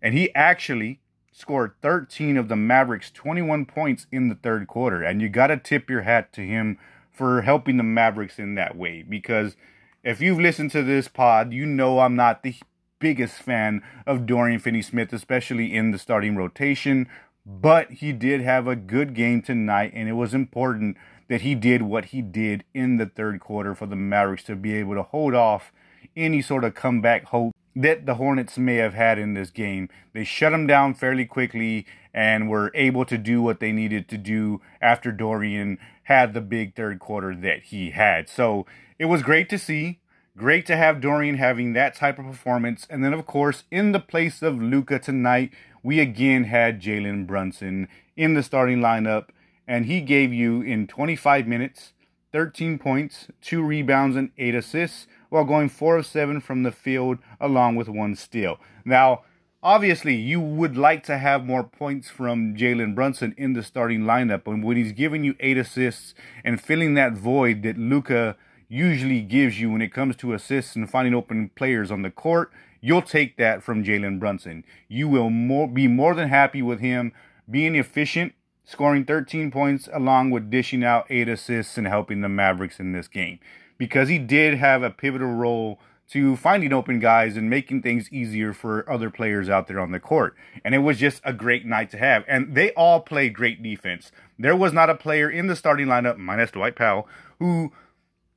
And 0.00 0.14
he 0.14 0.32
actually 0.34 1.00
scored 1.32 1.72
13 1.82 2.36
of 2.36 2.48
the 2.48 2.56
Mavericks' 2.56 3.10
21 3.10 3.64
points 3.66 4.06
in 4.12 4.28
the 4.28 4.34
third 4.34 4.68
quarter. 4.68 5.02
And 5.02 5.20
you 5.20 5.28
got 5.28 5.48
to 5.48 5.56
tip 5.56 5.88
your 5.88 6.02
hat 6.02 6.32
to 6.34 6.42
him 6.42 6.78
for 7.10 7.42
helping 7.42 7.76
the 7.76 7.82
Mavericks 7.82 8.38
in 8.38 8.54
that 8.54 8.76
way. 8.76 9.02
Because 9.02 9.56
if 10.04 10.20
you've 10.20 10.40
listened 10.40 10.70
to 10.72 10.82
this 10.82 11.08
pod, 11.08 11.52
you 11.52 11.66
know 11.66 12.00
I'm 12.00 12.14
not 12.14 12.42
the 12.42 12.54
biggest 12.98 13.34
fan 13.34 13.82
of 14.06 14.26
Dorian 14.26 14.60
Finney 14.60 14.82
Smith, 14.82 15.12
especially 15.12 15.74
in 15.74 15.90
the 15.90 15.98
starting 15.98 16.36
rotation. 16.36 17.08
But 17.46 17.90
he 17.92 18.12
did 18.12 18.42
have 18.42 18.66
a 18.66 18.76
good 18.76 19.14
game 19.14 19.40
tonight, 19.40 19.92
and 19.94 20.08
it 20.08 20.12
was 20.12 20.34
important 20.34 20.96
that 21.28 21.42
he 21.42 21.54
did 21.54 21.82
what 21.82 22.06
he 22.06 22.20
did 22.20 22.64
in 22.74 22.96
the 22.96 23.06
third 23.06 23.40
quarter 23.40 23.74
for 23.74 23.86
the 23.86 23.96
Mavericks 23.96 24.44
to 24.44 24.56
be 24.56 24.74
able 24.74 24.94
to 24.94 25.02
hold 25.02 25.34
off 25.34 25.72
any 26.18 26.42
sort 26.42 26.64
of 26.64 26.74
comeback 26.74 27.26
hope 27.26 27.54
that 27.76 28.06
the 28.06 28.16
Hornets 28.16 28.58
may 28.58 28.76
have 28.76 28.94
had 28.94 29.18
in 29.18 29.34
this 29.34 29.50
game. 29.50 29.88
They 30.12 30.24
shut 30.24 30.52
them 30.52 30.66
down 30.66 30.94
fairly 30.94 31.24
quickly 31.24 31.86
and 32.12 32.48
were 32.48 32.72
able 32.74 33.04
to 33.04 33.16
do 33.16 33.40
what 33.40 33.60
they 33.60 33.70
needed 33.70 34.08
to 34.08 34.18
do 34.18 34.60
after 34.80 35.12
Dorian 35.12 35.78
had 36.04 36.34
the 36.34 36.40
big 36.40 36.74
third 36.74 36.98
quarter 36.98 37.36
that 37.36 37.64
he 37.64 37.90
had. 37.90 38.28
So 38.28 38.66
it 38.98 39.04
was 39.04 39.22
great 39.22 39.48
to 39.50 39.58
see. 39.58 40.00
Great 40.36 40.66
to 40.66 40.76
have 40.76 41.00
Dorian 41.00 41.36
having 41.36 41.72
that 41.72 41.94
type 41.94 42.18
of 42.18 42.26
performance. 42.26 42.86
And 42.90 43.04
then, 43.04 43.12
of 43.12 43.26
course, 43.26 43.64
in 43.70 43.92
the 43.92 44.00
place 44.00 44.42
of 44.42 44.62
Luka 44.62 44.98
tonight, 44.98 45.52
we 45.82 46.00
again 46.00 46.44
had 46.44 46.80
Jalen 46.80 47.26
Brunson 47.26 47.88
in 48.16 48.34
the 48.34 48.42
starting 48.42 48.78
lineup. 48.78 49.28
And 49.66 49.86
he 49.86 50.00
gave 50.00 50.32
you 50.32 50.62
in 50.62 50.86
25 50.86 51.46
minutes 51.46 51.92
13 52.32 52.78
points, 52.78 53.28
2 53.42 53.62
rebounds, 53.62 54.16
and 54.16 54.30
8 54.38 54.54
assists 54.54 55.06
while 55.28 55.44
going 55.44 55.68
4 55.68 55.98
of 55.98 56.06
7 56.06 56.40
from 56.40 56.62
the 56.62 56.72
field 56.72 57.18
along 57.40 57.76
with 57.76 57.88
one 57.88 58.16
steal. 58.16 58.58
Now, 58.84 59.22
obviously, 59.62 60.14
you 60.14 60.40
would 60.40 60.76
like 60.76 61.02
to 61.04 61.18
have 61.18 61.44
more 61.44 61.64
points 61.64 62.08
from 62.08 62.54
Jalen 62.54 62.94
Brunson 62.94 63.34
in 63.36 63.52
the 63.52 63.62
starting 63.62 64.02
lineup, 64.02 64.46
and 64.46 64.62
when 64.62 64.76
he's 64.76 64.92
giving 64.92 65.24
you 65.24 65.34
8 65.40 65.58
assists 65.58 66.14
and 66.44 66.60
filling 66.60 66.94
that 66.94 67.12
void 67.12 67.62
that 67.62 67.78
Luka 67.78 68.36
usually 68.68 69.22
gives 69.22 69.60
you 69.60 69.70
when 69.70 69.82
it 69.82 69.92
comes 69.92 70.14
to 70.16 70.34
assists 70.34 70.76
and 70.76 70.90
finding 70.90 71.14
open 71.14 71.50
players 71.56 71.90
on 71.90 72.02
the 72.02 72.10
court, 72.10 72.52
you'll 72.80 73.02
take 73.02 73.36
that 73.36 73.62
from 73.62 73.82
Jalen 73.82 74.20
Brunson. 74.20 74.64
You 74.88 75.08
will 75.08 75.30
more, 75.30 75.66
be 75.66 75.88
more 75.88 76.14
than 76.14 76.28
happy 76.28 76.62
with 76.62 76.80
him 76.80 77.12
being 77.50 77.74
efficient, 77.74 78.34
scoring 78.64 79.06
13 79.06 79.50
points, 79.50 79.88
along 79.92 80.30
with 80.30 80.50
dishing 80.50 80.84
out 80.84 81.06
8 81.08 81.28
assists 81.28 81.78
and 81.78 81.86
helping 81.86 82.20
the 82.20 82.28
Mavericks 82.28 82.78
in 82.78 82.92
this 82.92 83.08
game 83.08 83.38
because 83.78 84.08
he 84.08 84.18
did 84.18 84.58
have 84.58 84.82
a 84.82 84.90
pivotal 84.90 85.32
role 85.32 85.80
to 86.10 86.36
finding 86.36 86.72
open 86.72 86.98
guys 86.98 87.36
and 87.36 87.50
making 87.50 87.82
things 87.82 88.10
easier 88.10 88.52
for 88.52 88.90
other 88.90 89.10
players 89.10 89.48
out 89.48 89.66
there 89.66 89.78
on 89.78 89.92
the 89.92 90.00
court. 90.00 90.34
And 90.64 90.74
it 90.74 90.78
was 90.78 90.98
just 90.98 91.20
a 91.22 91.32
great 91.32 91.66
night 91.66 91.90
to 91.90 91.98
have. 91.98 92.24
And 92.26 92.54
they 92.54 92.72
all 92.72 93.00
played 93.00 93.34
great 93.34 93.62
defense. 93.62 94.10
There 94.38 94.56
was 94.56 94.72
not 94.72 94.90
a 94.90 94.94
player 94.94 95.28
in 95.30 95.48
the 95.48 95.56
starting 95.56 95.86
lineup, 95.86 96.16
minus 96.16 96.50
Dwight 96.50 96.76
Powell, 96.76 97.06
who 97.38 97.72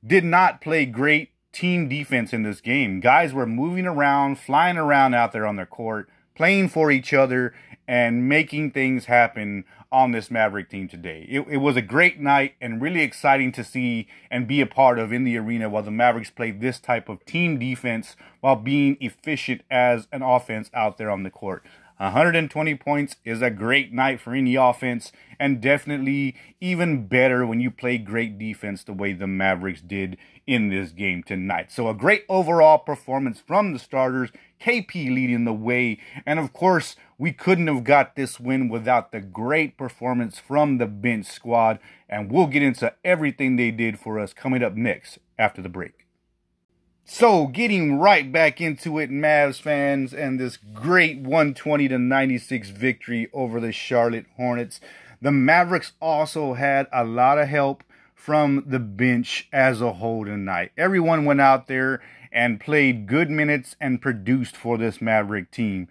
did 0.06 0.24
not 0.24 0.60
play 0.60 0.84
great 0.84 1.30
team 1.52 1.88
defense 1.88 2.32
in 2.32 2.42
this 2.42 2.60
game. 2.60 3.00
Guys 3.00 3.32
were 3.32 3.46
moving 3.46 3.86
around, 3.86 4.38
flying 4.38 4.76
around 4.76 5.14
out 5.14 5.32
there 5.32 5.46
on 5.46 5.56
their 5.56 5.66
court, 5.66 6.10
playing 6.34 6.68
for 6.68 6.90
each 6.90 7.14
other, 7.14 7.54
and 7.88 8.28
making 8.28 8.70
things 8.70 9.06
happen 9.06 9.64
on 9.92 10.10
this 10.10 10.30
Maverick 10.30 10.70
team 10.70 10.88
today. 10.88 11.26
It, 11.28 11.42
it, 11.48 11.56
was 11.58 11.76
a 11.76 11.82
great 11.82 12.18
night 12.18 12.54
and 12.60 12.80
really 12.80 13.02
exciting 13.02 13.52
to 13.52 13.62
see 13.62 14.08
and 14.30 14.48
be 14.48 14.62
a 14.62 14.66
part 14.66 14.98
of 14.98 15.12
in 15.12 15.24
the 15.24 15.36
arena 15.36 15.68
while 15.68 15.82
the 15.82 15.90
Mavericks 15.90 16.30
played 16.30 16.60
this 16.60 16.80
type 16.80 17.10
of 17.10 17.24
team 17.26 17.58
defense 17.58 18.16
while 18.40 18.56
being 18.56 18.96
efficient 19.00 19.60
as 19.70 20.08
an 20.10 20.22
offense 20.22 20.70
out 20.72 20.96
there 20.96 21.10
on 21.10 21.22
the 21.22 21.30
court. 21.30 21.62
120 21.98 22.74
points 22.76 23.16
is 23.24 23.42
a 23.42 23.50
great 23.50 23.92
night 23.92 24.20
for 24.20 24.34
any 24.34 24.56
offense, 24.56 25.12
and 25.38 25.60
definitely 25.60 26.34
even 26.60 27.06
better 27.06 27.46
when 27.46 27.60
you 27.60 27.70
play 27.70 27.96
great 27.96 28.38
defense 28.38 28.82
the 28.82 28.92
way 28.92 29.12
the 29.12 29.28
Mavericks 29.28 29.80
did 29.80 30.16
in 30.46 30.68
this 30.68 30.90
game 30.90 31.22
tonight. 31.22 31.70
So, 31.70 31.88
a 31.88 31.94
great 31.94 32.24
overall 32.28 32.78
performance 32.78 33.40
from 33.40 33.72
the 33.72 33.78
starters, 33.78 34.30
KP 34.60 35.12
leading 35.12 35.44
the 35.44 35.52
way, 35.52 35.98
and 36.26 36.38
of 36.38 36.52
course, 36.52 36.96
we 37.18 37.32
couldn't 37.32 37.68
have 37.68 37.84
got 37.84 38.16
this 38.16 38.40
win 38.40 38.68
without 38.68 39.12
the 39.12 39.20
great 39.20 39.76
performance 39.76 40.38
from 40.38 40.78
the 40.78 40.86
bench 40.86 41.26
squad, 41.26 41.78
and 42.08 42.30
we'll 42.30 42.46
get 42.46 42.62
into 42.62 42.92
everything 43.04 43.56
they 43.56 43.70
did 43.70 43.98
for 43.98 44.18
us 44.18 44.32
coming 44.32 44.62
up 44.62 44.74
next 44.74 45.18
after 45.38 45.62
the 45.62 45.68
break. 45.68 46.06
So, 47.04 47.46
getting 47.46 47.98
right 47.98 48.30
back 48.30 48.60
into 48.60 48.98
it, 48.98 49.10
Mavs 49.10 49.60
fans, 49.60 50.14
and 50.14 50.38
this 50.38 50.56
great 50.56 51.18
120 51.18 51.88
to 51.88 51.98
96 51.98 52.70
victory 52.70 53.28
over 53.32 53.60
the 53.60 53.72
Charlotte 53.72 54.26
Hornets. 54.36 54.80
The 55.20 55.32
Mavericks 55.32 55.92
also 56.00 56.54
had 56.54 56.88
a 56.92 57.04
lot 57.04 57.38
of 57.38 57.48
help 57.48 57.84
from 58.24 58.62
the 58.68 58.78
bench 58.78 59.48
as 59.52 59.80
a 59.80 59.94
whole 59.94 60.24
tonight. 60.24 60.70
Everyone 60.78 61.24
went 61.24 61.40
out 61.40 61.66
there 61.66 62.00
and 62.30 62.60
played 62.60 63.08
good 63.08 63.28
minutes 63.28 63.74
and 63.80 64.00
produced 64.00 64.56
for 64.56 64.78
this 64.78 65.02
Maverick 65.02 65.50
team. 65.50 65.88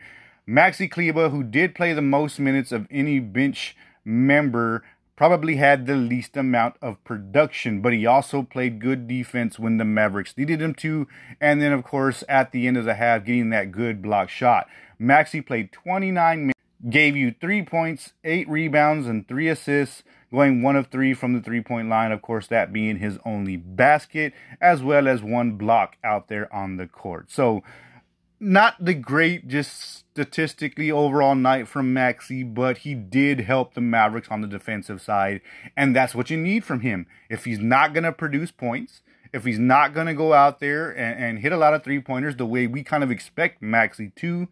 Maxi 0.48 0.90
Kleber, 0.90 1.28
who 1.28 1.44
did 1.44 1.76
play 1.76 1.92
the 1.92 2.02
most 2.02 2.40
minutes 2.40 2.72
of 2.72 2.88
any 2.90 3.20
bench 3.20 3.76
member, 4.06 4.82
probably 5.18 5.58
had 5.58 5.86
the 5.86 5.96
least 5.98 6.38
amount 6.38 6.76
of 6.82 7.04
production, 7.04 7.82
but 7.82 7.92
he 7.92 8.06
also 8.06 8.44
played 8.44 8.80
good 8.80 9.10
defense 9.10 9.60
when 9.60 9.76
the 9.76 9.84
Mavericks 9.84 10.38
needed 10.38 10.62
him 10.62 10.74
to. 10.76 11.10
And 11.42 11.62
then, 11.62 11.74
of 11.74 11.84
course, 11.84 12.24
at 12.30 12.54
the 12.54 12.66
end 12.66 12.78
of 12.78 12.86
the 12.86 12.94
half, 12.94 13.26
getting 13.26 13.50
that 13.50 13.74
good 13.74 14.02
block 14.02 14.30
shot. 14.30 14.68
Maxi 15.02 15.46
played 15.46 15.74
29 15.74 16.40
minutes, 16.40 16.61
gave 16.90 17.16
you 17.16 17.34
three 17.40 17.64
points, 17.64 18.14
eight 18.24 18.50
rebounds, 18.50 19.08
and 19.08 19.28
three 19.28 19.48
assists, 19.48 20.04
going 20.32 20.62
one 20.62 20.76
of 20.76 20.88
three 20.88 21.14
from 21.14 21.34
the 21.34 21.42
three 21.42 21.62
point 21.62 21.90
line. 21.90 22.12
Of 22.12 22.22
course, 22.22 22.48
that 22.48 22.74
being 22.74 22.98
his 22.98 23.18
only 23.26 23.58
basket, 23.58 24.34
as 24.60 24.82
well 24.82 25.08
as 25.08 25.22
one 25.22 25.54
block 25.54 25.98
out 26.04 26.28
there 26.28 26.54
on 26.54 26.78
the 26.78 26.88
court. 26.88 27.32
So, 27.32 27.64
not 28.40 28.84
the 28.84 28.96
great, 28.96 29.48
just 29.48 30.06
statistically 30.12 30.92
overall 30.92 31.36
night 31.36 31.68
from 31.68 31.94
Maxi, 31.94 32.44
but 32.44 32.80
he 32.80 32.96
did 32.96 33.42
help 33.42 33.76
the 33.76 33.82
Mavericks 33.82 34.30
on 34.30 34.42
the 34.42 34.48
defensive 34.48 35.02
side, 35.02 35.42
and 35.78 35.96
that's 35.96 36.16
what 36.16 36.30
you 36.30 36.38
need 36.38 36.64
from 36.64 36.80
him. 36.80 37.06
If 37.30 37.46
he's 37.46 37.60
not 37.60 37.94
going 37.94 38.04
to 38.04 38.12
produce 38.12 38.52
points, 38.52 39.02
if 39.32 39.46
he's 39.46 39.60
not 39.60 39.94
going 39.94 40.08
to 40.08 40.14
go 40.14 40.34
out 40.34 40.60
there 40.60 40.90
and, 40.90 41.24
and 41.24 41.40
hit 41.40 41.52
a 41.52 41.58
lot 41.58 41.74
of 41.74 41.84
three 41.84 42.02
pointers 42.02 42.36
the 42.36 42.46
way 42.46 42.68
we 42.68 42.84
kind 42.84 43.04
of 43.04 43.12
expect 43.12 43.62
Maxi 43.62 44.14
to, 44.16 44.48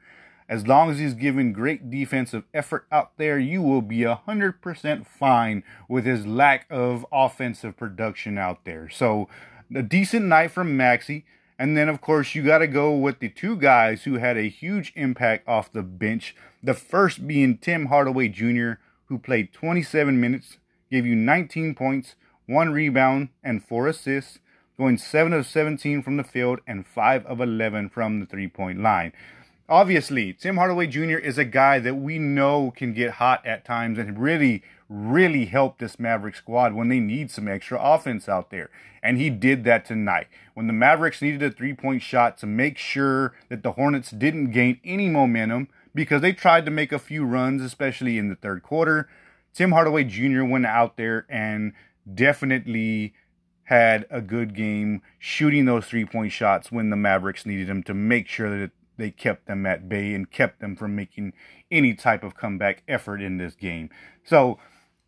as 0.50 0.68
long 0.68 0.90
as 0.90 0.98
he's 0.98 1.14
giving 1.14 1.54
great 1.54 1.92
defensive 1.92 2.44
effort 2.56 2.88
out 2.92 3.12
there, 3.18 3.38
you 3.38 3.62
will 3.62 3.84
be 3.84 4.00
100% 4.00 5.06
fine 5.06 5.64
with 5.88 6.06
his 6.06 6.26
lack 6.26 6.66
of 6.72 7.06
offensive 7.12 7.78
production 7.78 8.40
out 8.40 8.66
there. 8.66 8.90
So, 8.90 9.30
a 9.74 9.84
decent 9.84 10.26
night 10.26 10.50
from 10.50 10.78
Maxi. 10.78 11.24
And 11.60 11.78
then, 11.78 11.90
of 11.90 12.02
course, 12.02 12.36
you 12.36 12.42
got 12.42 12.60
to 12.60 12.68
go 12.68 12.96
with 12.96 13.20
the 13.20 13.30
two 13.30 13.58
guys 13.58 14.04
who 14.04 14.16
had 14.16 14.38
a 14.38 14.50
huge 14.50 14.94
impact 14.96 15.48
off 15.48 15.72
the 15.72 15.84
bench. 15.84 16.36
The 16.64 16.74
first 16.74 17.28
being 17.28 17.58
Tim 17.58 17.88
Hardaway 17.88 18.30
Jr., 18.30 18.74
who 19.06 19.20
played 19.20 19.54
27 19.54 20.20
minutes, 20.20 20.58
gave 20.90 21.06
you 21.06 21.16
19 21.16 21.76
points, 21.76 22.16
one 22.48 22.72
rebound, 22.72 23.30
and 23.44 23.64
four 23.64 23.88
assists, 23.88 24.40
going 24.78 24.98
7 24.98 25.34
of 25.34 25.46
17 25.46 26.02
from 26.02 26.16
the 26.16 26.24
field 26.24 26.62
and 26.66 26.88
5 26.88 27.26
of 27.26 27.42
11 27.42 27.90
from 27.90 28.22
the 28.22 28.26
three 28.26 28.48
point 28.48 28.80
line. 28.80 29.12
Obviously, 29.70 30.34
Tim 30.34 30.58
Hardaway 30.58 30.88
Jr. 30.88 31.20
is 31.20 31.38
a 31.38 31.46
guy 31.46 31.78
that 31.78 31.94
we 31.94 32.18
know 32.18 32.74
can 32.76 32.92
get 32.92 33.12
hot 33.12 33.46
at 33.46 33.64
times 33.64 34.00
and 34.00 34.18
really, 34.18 34.64
really 34.90 35.46
help 35.46 35.78
this 35.78 36.00
Maverick 36.00 36.36
squad 36.36 36.74
when 36.74 36.90
they 36.90 37.00
need 37.00 37.30
some 37.30 37.48
extra 37.48 37.80
offense 37.80 38.28
out 38.28 38.50
there. 38.50 38.72
And 39.04 39.20
he 39.20 39.30
did 39.30 39.66
that 39.66 39.86
tonight. 39.86 40.26
When 40.56 40.66
the 40.66 40.74
Mavericks 40.74 41.22
needed 41.22 41.44
a 41.44 41.52
three 41.52 41.76
point 41.76 42.02
shot 42.02 42.36
to 42.40 42.48
make 42.48 42.80
sure 42.80 43.36
that 43.50 43.62
the 43.62 43.74
Hornets 43.74 44.10
didn't 44.10 44.50
gain 44.50 44.80
any 44.84 45.08
momentum 45.08 45.68
because 45.94 46.24
they 46.24 46.34
tried 46.34 46.66
to 46.66 46.72
make 46.72 46.92
a 46.92 46.98
few 46.98 47.24
runs, 47.24 47.62
especially 47.62 48.18
in 48.18 48.28
the 48.28 48.36
third 48.36 48.64
quarter, 48.64 49.08
Tim 49.54 49.72
Hardaway 49.72 50.04
Jr. 50.04 50.46
went 50.46 50.66
out 50.66 50.98
there 50.98 51.28
and 51.30 51.74
definitely 52.12 53.14
had 53.66 54.08
a 54.10 54.20
good 54.20 54.56
game 54.56 55.04
shooting 55.20 55.66
those 55.66 55.86
three 55.86 56.06
point 56.06 56.32
shots 56.32 56.72
when 56.72 56.90
the 56.90 56.96
Mavericks 56.96 57.46
needed 57.46 57.70
him 57.70 57.84
to 57.84 57.94
make 57.94 58.28
sure 58.28 58.50
that 58.50 58.72
they 59.00 59.12
kept 59.12 59.48
them 59.48 59.66
at 59.66 59.90
bay 59.90 60.14
and 60.14 60.30
kept 60.30 60.60
them 60.60 60.76
from 60.76 60.96
making 60.96 61.34
any 61.72 61.94
type 61.94 62.24
of 62.24 62.36
comeback 62.36 62.84
effort 62.88 63.22
in 63.22 63.38
this 63.38 63.56
game. 63.56 63.90
So 64.24 64.60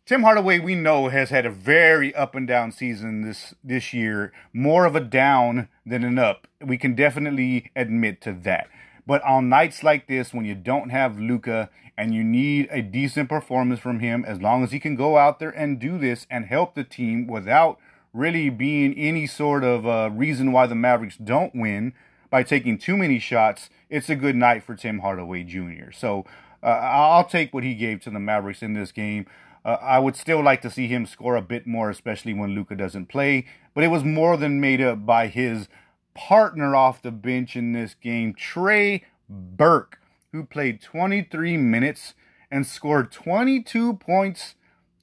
Tim 0.04 0.22
Hardaway, 0.22 0.58
we 0.58 0.74
know, 0.74 1.08
has 1.08 1.30
had 1.30 1.46
a 1.46 1.50
very 1.50 2.12
up 2.14 2.34
and 2.34 2.46
down 2.46 2.72
season 2.72 3.22
this 3.22 3.54
this 3.62 3.92
year, 3.92 4.32
more 4.52 4.84
of 4.84 4.96
a 4.96 5.00
down 5.00 5.68
than 5.86 6.02
an 6.02 6.18
up. 6.18 6.48
We 6.60 6.76
can 6.76 6.96
definitely 6.96 7.70
admit 7.76 8.20
to 8.22 8.32
that. 8.32 8.68
But 9.06 9.22
on 9.22 9.48
nights 9.48 9.82
like 9.82 10.08
this, 10.08 10.34
when 10.34 10.44
you 10.44 10.54
don't 10.54 10.90
have 10.90 11.18
Luka 11.18 11.70
and 11.96 12.14
you 12.14 12.24
need 12.24 12.68
a 12.70 12.82
decent 12.82 13.28
performance 13.28 13.78
from 13.78 14.00
him, 14.00 14.24
as 14.24 14.40
long 14.40 14.64
as 14.64 14.72
he 14.72 14.80
can 14.80 14.96
go 14.96 15.18
out 15.18 15.38
there 15.38 15.50
and 15.50 15.78
do 15.78 15.98
this 15.98 16.26
and 16.30 16.46
help 16.46 16.74
the 16.74 16.84
team 16.84 17.26
without 17.26 17.78
really 18.12 18.50
being 18.50 18.94
any 18.94 19.26
sort 19.26 19.64
of 19.64 19.86
uh, 19.86 20.10
reason 20.12 20.52
why 20.52 20.66
the 20.66 20.74
Mavericks 20.74 21.16
don't 21.16 21.54
win 21.54 21.94
by 22.32 22.42
taking 22.42 22.78
too 22.78 22.96
many 22.96 23.18
shots, 23.18 23.68
it's 23.90 24.08
a 24.08 24.16
good 24.16 24.34
night 24.34 24.64
for 24.64 24.74
Tim 24.74 25.00
Hardaway 25.00 25.44
Jr. 25.44 25.92
So 25.92 26.24
uh, 26.62 26.66
I'll 26.66 27.26
take 27.26 27.52
what 27.52 27.62
he 27.62 27.74
gave 27.74 28.00
to 28.00 28.10
the 28.10 28.18
Mavericks 28.18 28.62
in 28.62 28.72
this 28.72 28.90
game. 28.90 29.26
Uh, 29.66 29.76
I 29.82 29.98
would 29.98 30.16
still 30.16 30.42
like 30.42 30.62
to 30.62 30.70
see 30.70 30.86
him 30.86 31.04
score 31.04 31.36
a 31.36 31.42
bit 31.42 31.66
more, 31.66 31.90
especially 31.90 32.32
when 32.32 32.54
Luka 32.54 32.74
doesn't 32.74 33.10
play. 33.10 33.44
But 33.74 33.84
it 33.84 33.88
was 33.88 34.02
more 34.02 34.38
than 34.38 34.62
made 34.62 34.80
up 34.80 35.04
by 35.04 35.26
his 35.26 35.68
partner 36.14 36.74
off 36.74 37.02
the 37.02 37.10
bench 37.10 37.54
in 37.54 37.72
this 37.72 37.92
game, 37.92 38.32
Trey 38.32 39.04
Burke, 39.28 40.00
who 40.32 40.44
played 40.44 40.80
23 40.80 41.58
minutes 41.58 42.14
and 42.50 42.66
scored 42.66 43.12
22 43.12 43.94
points, 43.94 44.54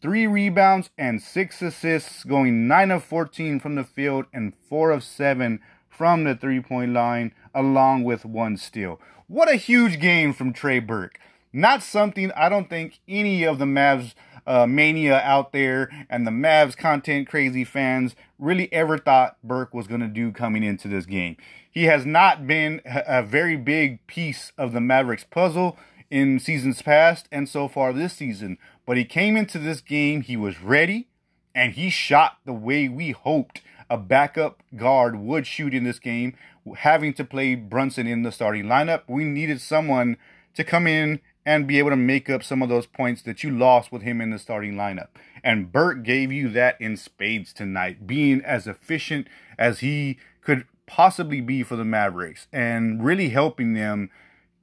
three 0.02 0.26
rebounds, 0.26 0.90
and 0.98 1.22
six 1.22 1.62
assists, 1.62 2.24
going 2.24 2.68
9 2.68 2.90
of 2.90 3.04
14 3.04 3.60
from 3.60 3.76
the 3.76 3.84
field 3.84 4.26
and 4.34 4.56
4 4.68 4.90
of 4.90 5.04
7 5.04 5.60
from 6.00 6.24
the 6.24 6.34
three 6.34 6.62
point 6.62 6.94
line, 6.94 7.34
along 7.54 8.06
with 8.06 8.24
one 8.24 8.56
steal. 8.56 9.02
What 9.28 9.52
a 9.52 9.58
huge 9.58 10.00
game 10.00 10.32
from 10.32 10.54
Trey 10.54 10.80
Burke. 10.80 11.20
Not 11.52 11.84
something 11.84 12.32
I 12.38 12.48
don't 12.48 12.70
think 12.70 13.02
any 13.06 13.44
of 13.44 13.60
the 13.60 13.66
Mavs 13.66 14.14
uh, 14.48 14.66
mania 14.66 15.20
out 15.20 15.52
there 15.52 15.92
and 16.10 16.26
the 16.26 16.32
Mavs 16.32 16.78
content 16.78 17.28
crazy 17.28 17.66
fans 17.66 18.16
really 18.38 18.72
ever 18.72 18.98
thought 18.98 19.36
Burke 19.44 19.74
was 19.74 19.88
going 19.88 20.00
to 20.00 20.08
do 20.08 20.32
coming 20.32 20.64
into 20.64 20.88
this 20.88 21.06
game. 21.06 21.36
He 21.70 21.84
has 21.84 22.06
not 22.06 22.48
been 22.48 22.82
a 22.86 23.22
very 23.22 23.58
big 23.58 24.08
piece 24.08 24.54
of 24.58 24.72
the 24.72 24.80
Mavericks 24.80 25.26
puzzle 25.26 25.78
in 26.10 26.40
seasons 26.40 26.82
past 26.82 27.28
and 27.30 27.50
so 27.50 27.68
far 27.68 27.92
this 27.92 28.14
season, 28.14 28.58
but 28.86 28.96
he 28.96 29.04
came 29.04 29.36
into 29.36 29.60
this 29.60 29.82
game, 29.82 30.22
he 30.22 30.38
was 30.38 30.62
ready, 30.62 31.10
and 31.54 31.74
he 31.74 31.90
shot 31.90 32.38
the 32.46 32.54
way 32.54 32.88
we 32.88 33.12
hoped 33.12 33.62
a 33.90 33.98
backup 33.98 34.62
guard 34.76 35.16
would 35.20 35.48
shoot 35.48 35.74
in 35.74 35.84
this 35.84 36.00
game, 36.00 36.36
having 36.78 37.14
to 37.14 37.24
play 37.24 37.56
Brunson 37.56 38.08
in 38.08 38.24
the 38.24 38.32
starting 38.32 38.66
lineup. 38.66 39.02
We 39.08 39.24
needed 39.24 39.60
someone 39.62 40.18
to 40.56 40.64
come 40.64 40.86
in 40.86 41.22
and 41.46 41.68
be 41.68 41.80
able 41.80 41.90
to 41.90 41.96
make 41.96 42.30
up 42.30 42.44
some 42.44 42.62
of 42.62 42.70
those 42.70 42.86
points 42.86 43.24
that 43.24 43.44
you 43.44 43.50
lost 43.50 43.92
with 43.92 44.04
him 44.04 44.22
in 44.22 44.30
the 44.30 44.38
starting 44.38 44.76
lineup. 44.76 45.08
And 45.44 45.72
Burke 45.72 46.04
gave 46.04 46.32
you 46.32 46.50
that 46.50 46.80
in 46.80 46.98
spades 46.98 47.54
tonight, 47.54 48.06
being 48.06 48.42
as 48.42 48.68
efficient 48.68 49.28
as 49.58 49.80
he 49.80 50.20
could 50.42 50.66
possibly 50.86 51.42
be 51.42 51.64
for 51.64 51.76
the 51.76 51.86
Mavericks 51.86 52.48
and 52.52 53.04
really 53.04 53.30
helping 53.30 53.74
them 53.74 54.10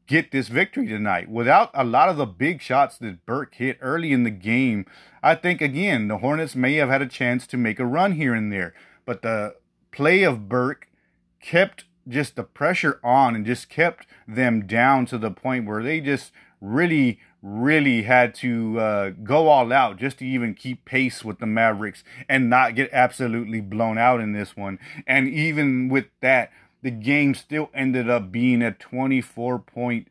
get 0.07 0.31
this 0.31 0.49
victory 0.49 0.87
tonight. 0.87 1.29
Without 1.29 1.71
a 1.75 1.85
lot 1.85 2.09
of 2.09 2.17
the 2.17 2.27
big 2.27 2.63
shots 2.63 2.99
that 2.99 3.27
Burke 3.27 3.55
hit 3.55 3.79
early 3.81 4.13
in 4.13 4.23
the 4.23 4.31
game, 4.31 4.87
I 5.23 5.35
think, 5.35 5.61
again, 5.61 6.09
the 6.09 6.19
Hornets 6.19 6.55
may 6.55 6.75
have 6.75 6.89
had 6.89 7.03
a 7.03 7.07
chance 7.07 7.47
to 7.49 7.57
make 7.57 7.81
a 7.81 7.87
run 7.87 8.13
here 8.13 8.35
and 8.35 8.53
there. 8.53 8.75
But 9.05 9.23
the 9.23 9.57
play 9.93 10.23
of 10.23 10.49
Burke 10.49 10.89
kept 11.41 11.85
just 12.09 12.37
the 12.37 12.45
pressure 12.45 13.01
on 13.03 13.35
and 13.35 13.45
just 13.45 13.69
kept 13.69 14.07
them 14.29 14.67
down 14.67 15.07
to 15.07 15.19
the 15.19 15.31
point 15.31 15.67
where 15.67 15.83
they 15.83 16.01
just 16.01 16.33
really 16.61 17.19
really 17.43 18.03
had 18.03 18.35
to 18.35 18.79
uh, 18.81 19.11
go 19.23 19.47
all 19.47 19.73
out 19.73 19.97
just 19.99 20.19
to 20.19 20.27
even 20.27 20.53
keep 20.53 20.85
pace 20.85 21.25
with 21.25 21.39
the 21.39 21.47
Mavericks 21.47 22.03
and 22.29 22.51
not 22.51 22.75
get 22.75 22.91
absolutely 22.93 23.61
blown 23.61 23.99
out 23.99 24.21
in 24.21 24.33
this 24.33 24.57
one. 24.57 24.79
And 25.07 25.29
even 25.29 25.89
with 25.89 26.07
that, 26.23 26.51
the 26.87 26.91
game 26.93 27.35
still 27.35 27.69
ended 27.75 28.09
up 28.09 28.31
being 28.31 28.63
a 28.63 28.71
24 28.71 29.59
point 29.59 30.07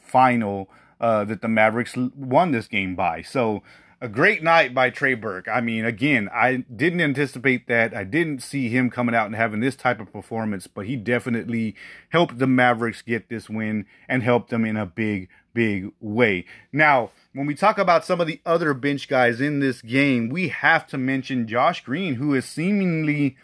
final 0.00 0.70
uh, 1.00 1.24
that 1.24 1.42
the 1.42 1.48
Mavericks 1.48 1.96
won 1.96 2.52
this 2.52 2.68
game 2.68 2.94
by. 2.94 3.22
So 3.22 3.64
a 4.00 4.06
great 4.06 4.40
night 4.40 4.72
by 4.72 4.90
Trey 4.90 5.14
Burke. 5.14 5.48
I 5.48 5.60
mean, 5.60 5.84
again, 5.84 6.28
I 6.32 6.58
didn't 6.74 7.00
anticipate 7.00 7.66
that. 7.66 7.92
I 7.92 8.04
didn't 8.04 8.40
see 8.40 8.68
him 8.68 8.88
coming 8.88 9.16
out 9.16 9.26
and 9.26 9.34
having 9.34 9.58
this 9.58 9.74
type 9.74 9.98
of 9.98 10.12
performance, 10.12 10.68
but 10.68 10.86
he 10.86 10.94
definitely 10.94 11.74
helped 12.10 12.38
the 12.38 12.46
Mavericks 12.46 13.02
get 13.02 13.28
this 13.28 13.50
win 13.50 13.84
and 14.08 14.22
helped 14.22 14.50
them 14.50 14.64
in 14.64 14.76
a 14.76 14.86
big, 14.86 15.28
big 15.52 15.90
way. 16.00 16.44
Now, 16.72 17.10
when 17.32 17.46
we 17.46 17.56
talk 17.56 17.78
about 17.78 18.04
some 18.04 18.20
of 18.20 18.28
the 18.28 18.40
other 18.46 18.74
bench 18.74 19.08
guys 19.08 19.40
in 19.40 19.58
this 19.58 19.82
game, 19.82 20.28
we 20.28 20.50
have 20.50 20.86
to 20.86 20.98
mention 20.98 21.48
Josh 21.48 21.82
Green, 21.82 22.14
who 22.14 22.32
is 22.32 22.44
seemingly 22.44 23.36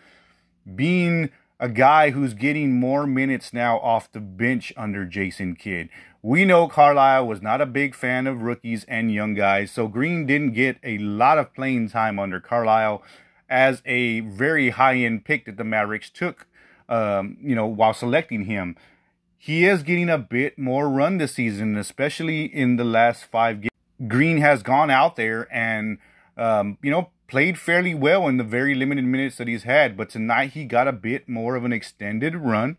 being 0.76 1.30
a 1.60 1.68
guy 1.68 2.10
who's 2.10 2.34
getting 2.34 2.78
more 2.78 3.06
minutes 3.06 3.52
now 3.52 3.78
off 3.78 4.12
the 4.12 4.20
bench 4.20 4.72
under 4.76 5.04
Jason 5.04 5.56
Kidd. 5.56 5.88
We 6.22 6.44
know 6.44 6.68
Carlisle 6.68 7.26
was 7.26 7.42
not 7.42 7.60
a 7.60 7.66
big 7.66 7.94
fan 7.94 8.26
of 8.26 8.42
rookies 8.42 8.84
and 8.84 9.12
young 9.12 9.34
guys, 9.34 9.70
so 9.70 9.88
Green 9.88 10.26
didn't 10.26 10.52
get 10.52 10.78
a 10.82 10.98
lot 10.98 11.38
of 11.38 11.54
playing 11.54 11.90
time 11.90 12.18
under 12.18 12.40
Carlisle 12.40 13.02
as 13.48 13.82
a 13.86 14.20
very 14.20 14.70
high 14.70 14.96
end 14.96 15.24
pick 15.24 15.46
that 15.46 15.56
the 15.56 15.64
Mavericks 15.64 16.10
took, 16.10 16.46
um, 16.88 17.36
you 17.40 17.54
know, 17.54 17.66
while 17.66 17.94
selecting 17.94 18.44
him. 18.44 18.76
He 19.36 19.66
is 19.66 19.82
getting 19.82 20.08
a 20.10 20.18
bit 20.18 20.58
more 20.58 20.88
run 20.88 21.18
this 21.18 21.34
season, 21.34 21.76
especially 21.76 22.44
in 22.44 22.76
the 22.76 22.84
last 22.84 23.24
five 23.24 23.60
games. 23.60 23.70
Green 24.06 24.38
has 24.38 24.62
gone 24.62 24.90
out 24.90 25.16
there 25.16 25.48
and, 25.52 25.98
um, 26.38 26.78
you 26.82 26.90
know, 26.90 27.10
played 27.26 27.58
fairly 27.58 27.94
well 27.94 28.26
in 28.26 28.38
the 28.38 28.44
very 28.44 28.74
limited 28.74 29.04
minutes 29.04 29.36
that 29.36 29.48
he's 29.48 29.64
had, 29.64 29.96
but 29.96 30.08
tonight 30.08 30.52
he 30.52 30.64
got 30.64 30.88
a 30.88 30.92
bit 30.92 31.28
more 31.28 31.56
of 31.56 31.64
an 31.64 31.72
extended 31.72 32.34
run, 32.36 32.78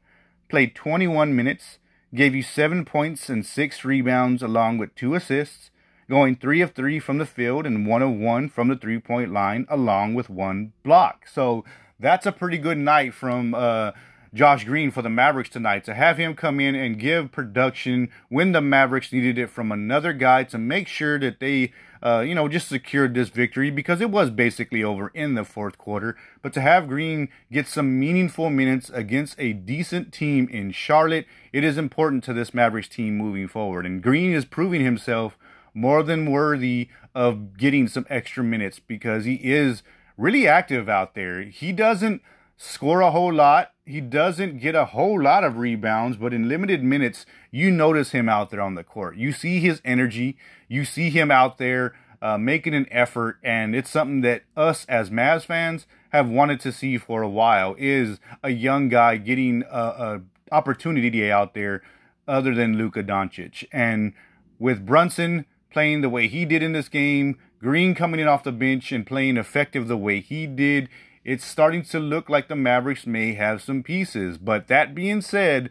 played 0.49 0.73
21 0.73 1.35
minutes, 1.35 1.77
gave 2.15 2.33
you 2.33 2.41
seven 2.41 2.85
points 2.85 3.29
and 3.29 3.45
six 3.45 3.85
rebounds, 3.85 4.41
along 4.41 4.77
with 4.77 4.95
two 4.95 5.13
assists, 5.13 5.69
going 6.09 6.35
three 6.35 6.61
of 6.61 6.71
three 6.71 6.99
from 6.99 7.19
the 7.19 7.25
field 7.25 7.65
and 7.65 7.85
one 7.85 8.01
of 8.01 8.11
one 8.11 8.49
from 8.49 8.67
the 8.67 8.75
three 8.75 8.99
point 8.99 9.31
line, 9.31 9.67
along 9.69 10.15
with 10.15 10.29
one 10.29 10.73
block. 10.83 11.27
So 11.27 11.63
that's 11.99 12.25
a 12.25 12.31
pretty 12.31 12.57
good 12.57 12.79
night 12.79 13.13
from 13.13 13.53
uh, 13.53 13.91
Josh 14.33 14.63
Green 14.63 14.89
for 14.89 15.03
the 15.03 15.09
Mavericks 15.09 15.49
tonight. 15.49 15.83
To 15.85 15.93
have 15.93 16.17
him 16.17 16.33
come 16.33 16.59
in 16.59 16.73
and 16.73 16.97
give 16.97 17.31
production 17.31 18.09
when 18.29 18.53
the 18.53 18.61
Mavericks 18.61 19.13
needed 19.13 19.37
it 19.37 19.49
from 19.51 19.71
another 19.71 20.13
guy 20.13 20.43
to 20.45 20.57
make 20.57 20.87
sure 20.87 21.19
that 21.19 21.39
they 21.39 21.71
uh, 22.01 22.19
you 22.19 22.33
know, 22.33 22.47
just 22.47 22.69
secured 22.69 23.13
this 23.13 23.29
victory 23.29 23.69
because 23.69 24.01
it 24.01 24.09
was 24.09 24.29
basically 24.29 24.83
over 24.83 25.09
in 25.09 25.35
the 25.35 25.43
fourth 25.43 25.77
quarter. 25.77 26.15
But 26.41 26.53
to 26.53 26.61
have 26.61 26.87
Green 26.87 27.29
get 27.51 27.67
some 27.67 27.99
meaningful 27.99 28.49
minutes 28.49 28.89
against 28.89 29.39
a 29.39 29.53
decent 29.53 30.13
team 30.13 30.47
in 30.49 30.71
Charlotte, 30.71 31.25
it 31.51 31.63
is 31.63 31.77
important 31.77 32.23
to 32.25 32.33
this 32.33 32.53
Mavericks 32.53 32.87
team 32.87 33.17
moving 33.17 33.47
forward. 33.47 33.85
And 33.85 34.01
Green 34.01 34.33
is 34.33 34.45
proving 34.45 34.83
himself 34.83 35.37
more 35.73 36.03
than 36.03 36.31
worthy 36.31 36.89
of 37.13 37.57
getting 37.57 37.87
some 37.87 38.05
extra 38.09 38.43
minutes 38.43 38.79
because 38.79 39.25
he 39.25 39.35
is 39.35 39.83
really 40.17 40.47
active 40.47 40.89
out 40.89 41.15
there. 41.15 41.43
He 41.43 41.71
doesn't 41.71 42.21
score 42.59 42.99
a 42.99 43.09
whole 43.09 43.33
lot. 43.33 43.71
He 43.85 44.01
doesn't 44.01 44.59
get 44.59 44.75
a 44.75 44.85
whole 44.85 45.19
lot 45.19 45.43
of 45.45 45.57
rebounds, 45.57 46.17
but 46.17 46.33
in 46.33 46.49
limited 46.49 46.83
minutes, 46.83 47.25
you 47.49 47.71
notice 47.71 48.11
him 48.11 48.27
out 48.27 48.51
there 48.51 48.61
on 48.61 48.75
the 48.75 48.83
court. 48.83 49.15
You 49.15 49.31
see 49.31 49.61
his 49.61 49.81
energy. 49.85 50.37
You 50.67 50.83
see 50.83 51.09
him 51.09 51.31
out 51.31 51.57
there 51.57 51.95
uh, 52.21 52.37
making 52.37 52.75
an 52.75 52.85
effort, 52.91 53.39
and 53.41 53.73
it's 53.73 53.89
something 53.89 54.21
that 54.21 54.43
us 54.57 54.85
as 54.89 55.09
Mavs 55.09 55.45
fans 55.45 55.87
have 56.09 56.29
wanted 56.29 56.59
to 56.59 56.71
see 56.73 56.97
for 56.97 57.21
a 57.21 57.29
while. 57.29 57.75
Is 57.79 58.19
a 58.43 58.49
young 58.49 58.89
guy 58.89 59.15
getting 59.15 59.63
a, 59.71 59.79
a 59.79 60.21
opportunity 60.51 61.31
out 61.31 61.53
there, 61.53 61.81
other 62.27 62.53
than 62.53 62.77
Luka 62.77 63.03
Doncic, 63.03 63.63
and 63.71 64.13
with 64.59 64.85
Brunson 64.85 65.45
playing 65.71 66.01
the 66.01 66.09
way 66.09 66.27
he 66.27 66.43
did 66.43 66.61
in 66.61 66.73
this 66.73 66.89
game, 66.89 67.37
Green 67.59 67.93
coming 67.95 68.19
in 68.19 68.27
off 68.27 68.43
the 68.43 68.51
bench 68.51 68.91
and 68.91 69.05
playing 69.05 69.37
effective 69.37 69.87
the 69.87 69.97
way 69.97 70.19
he 70.19 70.47
did 70.47 70.89
it's 71.29 71.45
starting 71.45 71.83
to 71.83 71.99
look 71.99 72.27
like 72.27 72.47
the 72.47 72.55
Mavericks 72.55 73.05
may 73.05 73.33
have 73.33 73.61
some 73.61 73.83
pieces. 73.83 74.39
But 74.39 74.67
that 74.67 74.95
being 74.95 75.21
said, 75.21 75.69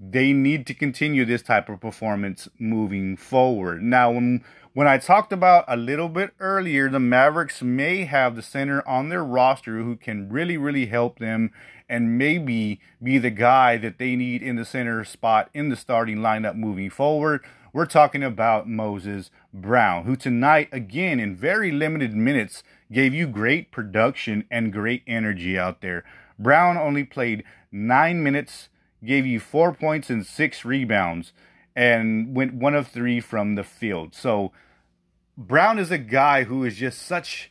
they 0.00 0.32
need 0.32 0.66
to 0.66 0.74
continue 0.74 1.24
this 1.24 1.42
type 1.42 1.68
of 1.68 1.80
performance 1.80 2.48
moving 2.58 3.16
forward. 3.16 3.82
Now, 3.82 4.10
when 4.10 4.44
when 4.72 4.88
I 4.88 4.98
talked 4.98 5.32
about 5.32 5.64
a 5.68 5.76
little 5.76 6.08
bit 6.08 6.32
earlier, 6.40 6.90
the 6.90 6.98
Mavericks 6.98 7.62
may 7.62 8.04
have 8.04 8.34
the 8.34 8.42
center 8.42 8.86
on 8.86 9.08
their 9.08 9.24
roster 9.24 9.78
who 9.78 9.94
can 9.94 10.28
really, 10.28 10.56
really 10.56 10.86
help 10.86 11.20
them 11.20 11.52
and 11.88 12.18
maybe 12.18 12.80
be 13.00 13.16
the 13.16 13.30
guy 13.30 13.76
that 13.76 13.98
they 13.98 14.16
need 14.16 14.42
in 14.42 14.56
the 14.56 14.64
center 14.64 15.04
spot 15.04 15.48
in 15.54 15.68
the 15.68 15.76
starting 15.76 16.18
lineup 16.18 16.56
moving 16.56 16.90
forward. 16.90 17.42
We're 17.72 17.86
talking 17.86 18.24
about 18.24 18.68
Moses 18.68 19.30
Brown, 19.54 20.04
who 20.04 20.16
tonight, 20.16 20.68
again, 20.72 21.20
in 21.20 21.36
very 21.36 21.70
limited 21.70 22.12
minutes, 22.12 22.62
gave 22.90 23.14
you 23.14 23.26
great 23.26 23.70
production 23.70 24.44
and 24.50 24.72
great 24.72 25.02
energy 25.06 25.58
out 25.58 25.80
there. 25.80 26.04
Brown 26.38 26.76
only 26.76 27.04
played 27.04 27.44
nine 27.72 28.22
minutes, 28.22 28.68
gave 29.04 29.26
you 29.26 29.40
four 29.40 29.72
points 29.72 30.10
and 30.10 30.24
six 30.24 30.64
rebounds, 30.64 31.32
and 31.74 32.34
went 32.34 32.54
one 32.54 32.74
of 32.74 32.88
three 32.88 33.20
from 33.20 33.54
the 33.54 33.64
field. 33.64 34.14
So 34.14 34.52
Brown 35.36 35.78
is 35.78 35.90
a 35.90 35.98
guy 35.98 36.44
who 36.44 36.64
is 36.64 36.76
just 36.76 37.02
such 37.02 37.50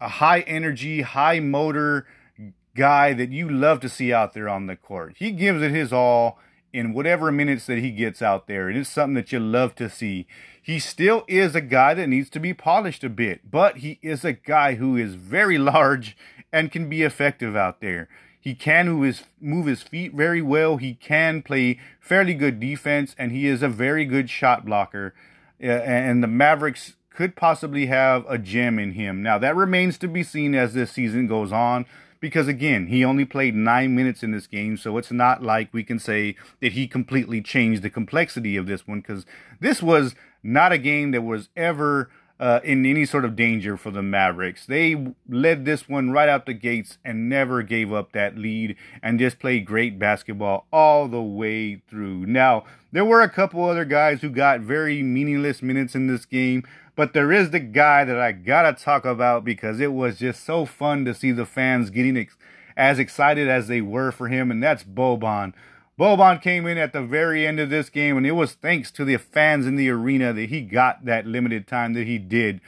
a 0.00 0.08
high 0.08 0.40
energy, 0.40 1.02
high 1.02 1.40
motor 1.40 2.06
guy 2.74 3.12
that 3.12 3.30
you 3.30 3.48
love 3.48 3.80
to 3.80 3.88
see 3.88 4.12
out 4.12 4.34
there 4.34 4.48
on 4.48 4.66
the 4.66 4.76
court. 4.76 5.14
He 5.18 5.30
gives 5.30 5.62
it 5.62 5.70
his 5.70 5.92
all 5.92 6.38
in 6.72 6.92
whatever 6.92 7.30
minutes 7.30 7.66
that 7.66 7.78
he 7.78 7.90
gets 7.90 8.22
out 8.22 8.46
there. 8.46 8.68
And 8.68 8.78
it's 8.78 8.90
something 8.90 9.14
that 9.14 9.32
you 9.32 9.40
love 9.40 9.74
to 9.76 9.90
see. 9.90 10.26
He 10.60 10.78
still 10.78 11.24
is 11.28 11.54
a 11.54 11.60
guy 11.60 11.94
that 11.94 12.08
needs 12.08 12.30
to 12.30 12.40
be 12.40 12.54
polished 12.54 13.04
a 13.04 13.08
bit, 13.08 13.50
but 13.50 13.78
he 13.78 13.98
is 14.02 14.24
a 14.24 14.32
guy 14.32 14.74
who 14.74 14.96
is 14.96 15.14
very 15.14 15.58
large 15.72 16.16
and 16.52 16.72
can 16.72 16.88
be 16.88 17.02
effective 17.02 17.56
out 17.56 17.80
there. 17.80 18.08
He 18.40 18.54
can 18.54 18.88
move 18.88 19.04
his, 19.04 19.22
move 19.40 19.66
his 19.66 19.82
feet 19.82 20.14
very 20.14 20.42
well. 20.42 20.76
He 20.76 20.94
can 20.94 21.42
play 21.42 21.78
fairly 22.00 22.34
good 22.34 22.58
defense, 22.58 23.14
and 23.16 23.30
he 23.30 23.46
is 23.46 23.62
a 23.62 23.68
very 23.68 24.04
good 24.04 24.28
shot 24.28 24.64
blocker. 24.66 25.14
And 25.60 26.22
the 26.24 26.28
Mavericks 26.28 26.96
could 27.10 27.36
possibly 27.36 27.86
have 27.86 28.24
a 28.28 28.38
gem 28.38 28.80
in 28.80 28.92
him. 28.92 29.22
Now, 29.22 29.38
that 29.38 29.54
remains 29.54 29.96
to 29.98 30.08
be 30.08 30.24
seen 30.24 30.56
as 30.56 30.74
this 30.74 30.90
season 30.90 31.28
goes 31.28 31.52
on 31.52 31.86
because 32.22 32.46
again, 32.46 32.86
he 32.86 33.04
only 33.04 33.24
played 33.24 33.56
nine 33.56 33.96
minutes 33.96 34.22
in 34.22 34.30
this 34.30 34.46
game, 34.46 34.76
so 34.76 34.96
it's 34.96 35.10
not 35.10 35.42
like 35.42 35.74
we 35.74 35.82
can 35.82 35.98
say 35.98 36.36
that 36.60 36.72
he 36.72 36.86
completely 36.86 37.42
changed 37.42 37.82
the 37.82 37.90
complexity 37.90 38.56
of 38.56 38.66
this 38.66 38.86
one 38.86 39.00
because 39.00 39.26
this 39.58 39.82
was 39.82 40.14
not 40.40 40.70
a 40.70 40.78
game 40.78 41.10
that 41.10 41.22
was 41.22 41.48
ever 41.56 42.10
uh, 42.42 42.58
in 42.64 42.84
any 42.84 43.06
sort 43.06 43.24
of 43.24 43.36
danger 43.36 43.76
for 43.76 43.92
the 43.92 44.02
Mavericks. 44.02 44.66
They 44.66 45.14
led 45.28 45.64
this 45.64 45.88
one 45.88 46.10
right 46.10 46.28
out 46.28 46.44
the 46.44 46.52
gates 46.52 46.98
and 47.04 47.28
never 47.28 47.62
gave 47.62 47.92
up 47.92 48.10
that 48.12 48.36
lead 48.36 48.74
and 49.00 49.20
just 49.20 49.38
played 49.38 49.64
great 49.64 49.96
basketball 49.96 50.66
all 50.72 51.06
the 51.06 51.22
way 51.22 51.82
through. 51.88 52.26
Now, 52.26 52.64
there 52.90 53.04
were 53.04 53.20
a 53.20 53.30
couple 53.30 53.64
other 53.64 53.84
guys 53.84 54.22
who 54.22 54.28
got 54.28 54.58
very 54.58 55.04
meaningless 55.04 55.62
minutes 55.62 55.94
in 55.94 56.08
this 56.08 56.24
game, 56.24 56.64
but 56.96 57.12
there 57.12 57.30
is 57.30 57.50
the 57.50 57.60
guy 57.60 58.04
that 58.04 58.18
I 58.18 58.32
gotta 58.32 58.72
talk 58.72 59.04
about 59.04 59.44
because 59.44 59.78
it 59.78 59.92
was 59.92 60.18
just 60.18 60.44
so 60.44 60.66
fun 60.66 61.04
to 61.04 61.14
see 61.14 61.30
the 61.30 61.46
fans 61.46 61.90
getting 61.90 62.16
ex- 62.16 62.36
as 62.76 62.98
excited 62.98 63.46
as 63.46 63.68
they 63.68 63.80
were 63.80 64.10
for 64.10 64.26
him, 64.26 64.50
and 64.50 64.60
that's 64.60 64.82
Boban. 64.82 65.52
Boban 65.98 66.40
came 66.40 66.66
in 66.66 66.78
at 66.78 66.92
the 66.92 67.02
very 67.02 67.46
end 67.46 67.60
of 67.60 67.70
this 67.70 67.90
game, 67.90 68.16
and 68.16 68.26
it 68.26 68.32
was 68.32 68.54
thanks 68.54 68.90
to 68.92 69.04
the 69.04 69.18
fans 69.18 69.66
in 69.66 69.76
the 69.76 69.90
arena 69.90 70.32
that 70.32 70.48
he 70.48 70.62
got 70.62 71.04
that 71.04 71.26
limited 71.26 71.66
time 71.66 71.92
that 71.94 72.06
he 72.06 72.18
did. 72.18 72.60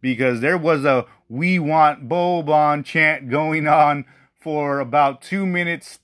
Because 0.00 0.40
there 0.40 0.58
was 0.58 0.84
a 0.84 1.06
We 1.28 1.58
Want 1.58 2.08
Boban 2.08 2.84
chant 2.84 3.30
going 3.30 3.68
on 3.68 4.04
for 4.34 4.80
about 4.80 5.22
two 5.22 5.46
minutes 5.46 6.00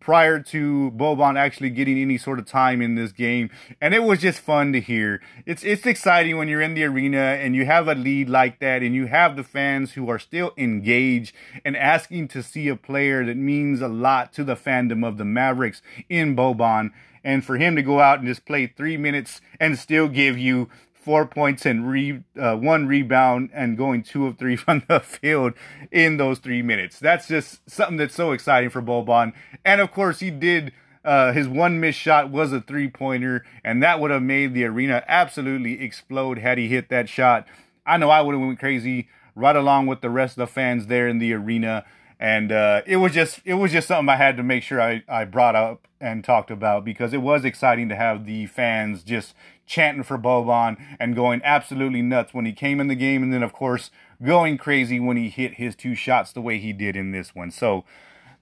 prior 0.00 0.38
to 0.40 0.92
Boban 0.96 1.36
actually 1.36 1.70
getting 1.70 1.98
any 1.98 2.18
sort 2.18 2.38
of 2.38 2.46
time 2.46 2.80
in 2.80 2.94
this 2.94 3.12
game. 3.12 3.50
And 3.80 3.94
it 3.94 4.02
was 4.02 4.20
just 4.20 4.40
fun 4.40 4.72
to 4.72 4.80
hear. 4.80 5.20
It's 5.44 5.64
it's 5.64 5.86
exciting 5.86 6.36
when 6.36 6.48
you're 6.48 6.60
in 6.60 6.74
the 6.74 6.84
arena 6.84 7.18
and 7.18 7.54
you 7.56 7.66
have 7.66 7.88
a 7.88 7.94
lead 7.94 8.28
like 8.28 8.60
that 8.60 8.82
and 8.82 8.94
you 8.94 9.06
have 9.06 9.36
the 9.36 9.44
fans 9.44 9.92
who 9.92 10.08
are 10.08 10.18
still 10.18 10.52
engaged 10.56 11.34
and 11.64 11.76
asking 11.76 12.28
to 12.28 12.42
see 12.42 12.68
a 12.68 12.76
player 12.76 13.24
that 13.24 13.36
means 13.36 13.80
a 13.80 13.88
lot 13.88 14.32
to 14.34 14.44
the 14.44 14.56
fandom 14.56 15.06
of 15.06 15.18
the 15.18 15.24
Mavericks 15.24 15.82
in 16.08 16.36
Boban. 16.36 16.92
And 17.24 17.44
for 17.44 17.56
him 17.56 17.74
to 17.74 17.82
go 17.82 17.98
out 17.98 18.20
and 18.20 18.28
just 18.28 18.46
play 18.46 18.68
three 18.68 18.96
minutes 18.96 19.40
and 19.58 19.76
still 19.76 20.06
give 20.06 20.38
you 20.38 20.68
four 21.06 21.24
points 21.24 21.64
and 21.64 21.88
re, 21.88 22.20
uh, 22.36 22.56
one 22.56 22.88
rebound 22.88 23.48
and 23.54 23.76
going 23.76 24.02
two 24.02 24.26
of 24.26 24.36
three 24.36 24.56
from 24.64 24.82
the 24.88 24.98
field 24.98 25.52
in 25.92 26.16
those 26.16 26.40
three 26.40 26.62
minutes. 26.62 26.98
That's 26.98 27.28
just 27.28 27.60
something 27.70 27.96
that's 27.96 28.16
so 28.16 28.32
exciting 28.32 28.70
for 28.70 28.82
Boban. 28.82 29.32
And 29.64 29.80
of 29.80 29.92
course, 29.92 30.18
he 30.18 30.30
did. 30.32 30.72
Uh, 31.04 31.30
his 31.30 31.46
one 31.46 31.78
missed 31.78 32.00
shot 32.00 32.32
was 32.32 32.52
a 32.52 32.60
three 32.60 32.88
pointer, 32.88 33.44
and 33.62 33.80
that 33.80 34.00
would 34.00 34.10
have 34.10 34.24
made 34.24 34.52
the 34.52 34.64
arena 34.64 35.04
absolutely 35.06 35.80
explode 35.80 36.38
had 36.38 36.58
he 36.58 36.66
hit 36.66 36.88
that 36.88 37.08
shot. 37.08 37.46
I 37.86 37.96
know 37.96 38.10
I 38.10 38.20
would 38.20 38.34
have 38.34 38.44
went 38.44 38.58
crazy 38.58 39.06
right 39.36 39.54
along 39.54 39.86
with 39.86 40.00
the 40.00 40.10
rest 40.10 40.32
of 40.32 40.40
the 40.40 40.52
fans 40.52 40.88
there 40.88 41.06
in 41.06 41.20
the 41.20 41.32
arena 41.32 41.84
and 42.18 42.50
uh, 42.50 42.80
it 42.86 42.96
was 42.96 43.12
just 43.12 43.40
it 43.44 43.54
was 43.54 43.72
just 43.72 43.88
something 43.88 44.08
I 44.08 44.16
had 44.16 44.36
to 44.38 44.42
make 44.42 44.62
sure 44.62 44.80
I, 44.80 45.02
I 45.06 45.24
brought 45.24 45.54
up 45.54 45.86
and 46.00 46.24
talked 46.24 46.50
about 46.50 46.84
because 46.84 47.12
it 47.12 47.20
was 47.20 47.44
exciting 47.44 47.88
to 47.90 47.96
have 47.96 48.24
the 48.24 48.46
fans 48.46 49.02
just 49.02 49.34
chanting 49.66 50.04
for 50.04 50.18
Boban 50.18 50.76
and 50.98 51.14
going 51.14 51.40
absolutely 51.44 52.02
nuts 52.02 52.32
when 52.32 52.46
he 52.46 52.52
came 52.52 52.80
in 52.80 52.88
the 52.88 52.94
game, 52.94 53.22
and 53.22 53.32
then 53.32 53.42
of 53.42 53.52
course 53.52 53.90
going 54.22 54.56
crazy 54.56 54.98
when 54.98 55.16
he 55.16 55.28
hit 55.28 55.54
his 55.54 55.76
two 55.76 55.94
shots 55.94 56.32
the 56.32 56.40
way 56.40 56.58
he 56.58 56.72
did 56.72 56.96
in 56.96 57.12
this 57.12 57.34
one. 57.34 57.50
So 57.50 57.84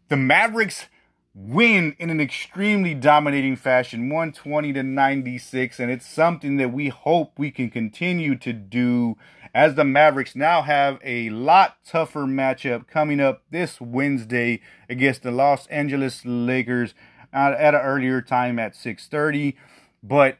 the 0.08 0.16
Mavericks 0.16 0.86
win 1.34 1.96
in 1.98 2.10
an 2.10 2.20
extremely 2.20 2.94
dominating 2.94 3.56
fashion 3.56 4.08
120 4.08 4.72
to 4.72 4.82
96 4.84 5.80
and 5.80 5.90
it's 5.90 6.06
something 6.06 6.58
that 6.58 6.72
we 6.72 6.88
hope 6.90 7.32
we 7.36 7.50
can 7.50 7.68
continue 7.68 8.36
to 8.36 8.52
do 8.52 9.16
as 9.52 9.74
the 9.74 9.84
Mavericks 9.84 10.36
now 10.36 10.62
have 10.62 11.00
a 11.02 11.30
lot 11.30 11.78
tougher 11.84 12.20
matchup 12.20 12.86
coming 12.86 13.18
up 13.18 13.42
this 13.50 13.80
Wednesday 13.80 14.60
against 14.88 15.24
the 15.24 15.32
Los 15.32 15.66
Angeles 15.66 16.24
Lakers 16.24 16.94
uh, 17.32 17.56
at 17.58 17.74
an 17.74 17.80
earlier 17.80 18.22
time 18.22 18.60
at 18.60 18.74
6:30 18.74 19.56
but 20.04 20.38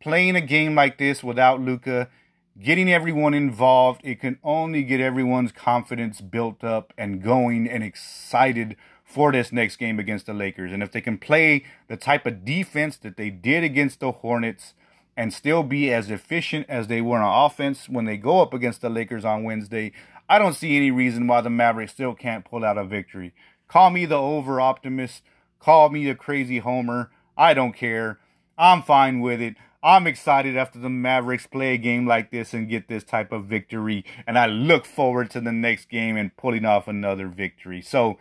playing 0.00 0.36
a 0.36 0.40
game 0.40 0.74
like 0.74 0.98
this 0.98 1.22
without 1.22 1.60
Luka 1.60 2.08
getting 2.60 2.92
everyone 2.92 3.32
involved 3.32 4.00
it 4.04 4.20
can 4.20 4.38
only 4.42 4.82
get 4.82 5.00
everyone's 5.00 5.52
confidence 5.52 6.20
built 6.20 6.62
up 6.64 6.92
and 6.98 7.22
going 7.22 7.68
and 7.68 7.82
excited 7.82 8.76
for 9.10 9.32
this 9.32 9.50
next 9.50 9.76
game 9.76 9.98
against 9.98 10.26
the 10.26 10.32
Lakers. 10.32 10.72
And 10.72 10.82
if 10.82 10.92
they 10.92 11.00
can 11.00 11.18
play 11.18 11.64
the 11.88 11.96
type 11.96 12.26
of 12.26 12.44
defense 12.44 12.96
that 12.98 13.16
they 13.16 13.28
did 13.28 13.64
against 13.64 14.00
the 14.00 14.12
Hornets 14.12 14.74
and 15.16 15.34
still 15.34 15.64
be 15.64 15.92
as 15.92 16.10
efficient 16.10 16.66
as 16.68 16.86
they 16.86 17.00
were 17.00 17.18
on 17.18 17.46
offense 17.46 17.88
when 17.88 18.04
they 18.04 18.16
go 18.16 18.40
up 18.40 18.54
against 18.54 18.80
the 18.82 18.88
Lakers 18.88 19.24
on 19.24 19.42
Wednesday, 19.42 19.92
I 20.28 20.38
don't 20.38 20.54
see 20.54 20.76
any 20.76 20.92
reason 20.92 21.26
why 21.26 21.40
the 21.40 21.50
Mavericks 21.50 21.92
still 21.92 22.14
can't 22.14 22.44
pull 22.44 22.64
out 22.64 22.78
a 22.78 22.84
victory. 22.84 23.34
Call 23.66 23.90
me 23.90 24.06
the 24.06 24.16
over 24.16 24.60
optimist, 24.60 25.22
call 25.58 25.90
me 25.90 26.06
the 26.06 26.14
crazy 26.14 26.58
homer. 26.58 27.10
I 27.36 27.52
don't 27.52 27.72
care. 27.72 28.20
I'm 28.56 28.82
fine 28.82 29.20
with 29.20 29.40
it. 29.40 29.56
I'm 29.82 30.06
excited 30.06 30.56
after 30.56 30.78
the 30.78 30.90
Mavericks 30.90 31.46
play 31.46 31.74
a 31.74 31.78
game 31.78 32.06
like 32.06 32.30
this 32.30 32.52
and 32.52 32.68
get 32.68 32.88
this 32.88 33.02
type 33.02 33.32
of 33.32 33.46
victory. 33.46 34.04
And 34.26 34.38
I 34.38 34.46
look 34.46 34.84
forward 34.84 35.30
to 35.30 35.40
the 35.40 35.52
next 35.52 35.88
game 35.88 36.16
and 36.16 36.36
pulling 36.36 36.66
off 36.66 36.86
another 36.86 37.28
victory. 37.28 37.80
So, 37.80 38.18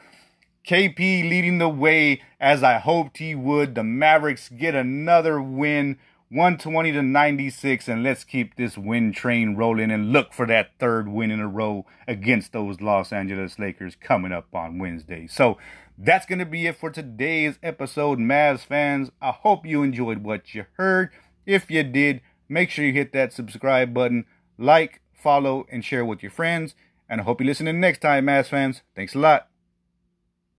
KP 0.65 1.29
leading 1.29 1.57
the 1.57 1.67
way 1.67 2.21
as 2.39 2.63
I 2.63 2.77
hoped 2.77 3.17
he 3.17 3.35
would. 3.35 3.75
The 3.75 3.83
Mavericks 3.83 4.49
get 4.49 4.75
another 4.75 5.41
win, 5.41 5.97
120 6.29 6.91
to 6.93 7.01
96, 7.01 7.87
and 7.87 8.03
let's 8.03 8.23
keep 8.23 8.55
this 8.55 8.77
win 8.77 9.11
train 9.11 9.55
rolling 9.55 9.91
and 9.91 10.13
look 10.13 10.31
for 10.31 10.45
that 10.45 10.71
third 10.79 11.09
win 11.09 11.31
in 11.31 11.39
a 11.39 11.47
row 11.47 11.85
against 12.07 12.53
those 12.53 12.81
Los 12.81 13.11
Angeles 13.11 13.57
Lakers 13.57 13.95
coming 13.95 14.31
up 14.31 14.53
on 14.53 14.79
Wednesday. 14.79 15.27
So 15.27 15.57
that's 15.97 16.25
going 16.25 16.39
to 16.39 16.45
be 16.45 16.67
it 16.67 16.77
for 16.77 16.91
today's 16.91 17.57
episode, 17.63 18.19
Mavs 18.19 18.59
fans. 18.59 19.11
I 19.21 19.31
hope 19.31 19.65
you 19.65 19.83
enjoyed 19.83 20.19
what 20.19 20.53
you 20.53 20.65
heard. 20.77 21.09
If 21.49 21.71
you 21.71 21.81
did, 21.81 22.21
make 22.47 22.69
sure 22.69 22.85
you 22.85 22.93
hit 22.93 23.11
that 23.13 23.33
subscribe 23.33 23.91
button, 23.91 24.25
like, 24.59 25.01
follow, 25.11 25.65
and 25.71 25.83
share 25.83 26.05
with 26.05 26.21
your 26.21 26.31
friends. 26.31 26.75
And 27.09 27.21
I 27.21 27.23
hope 27.23 27.41
you 27.41 27.47
listen 27.47 27.67
in 27.67 27.79
next 27.79 28.01
time, 28.01 28.27
Mavs 28.27 28.49
fans. 28.49 28.83
Thanks 28.95 29.15
a 29.15 29.19
lot. 29.19 29.48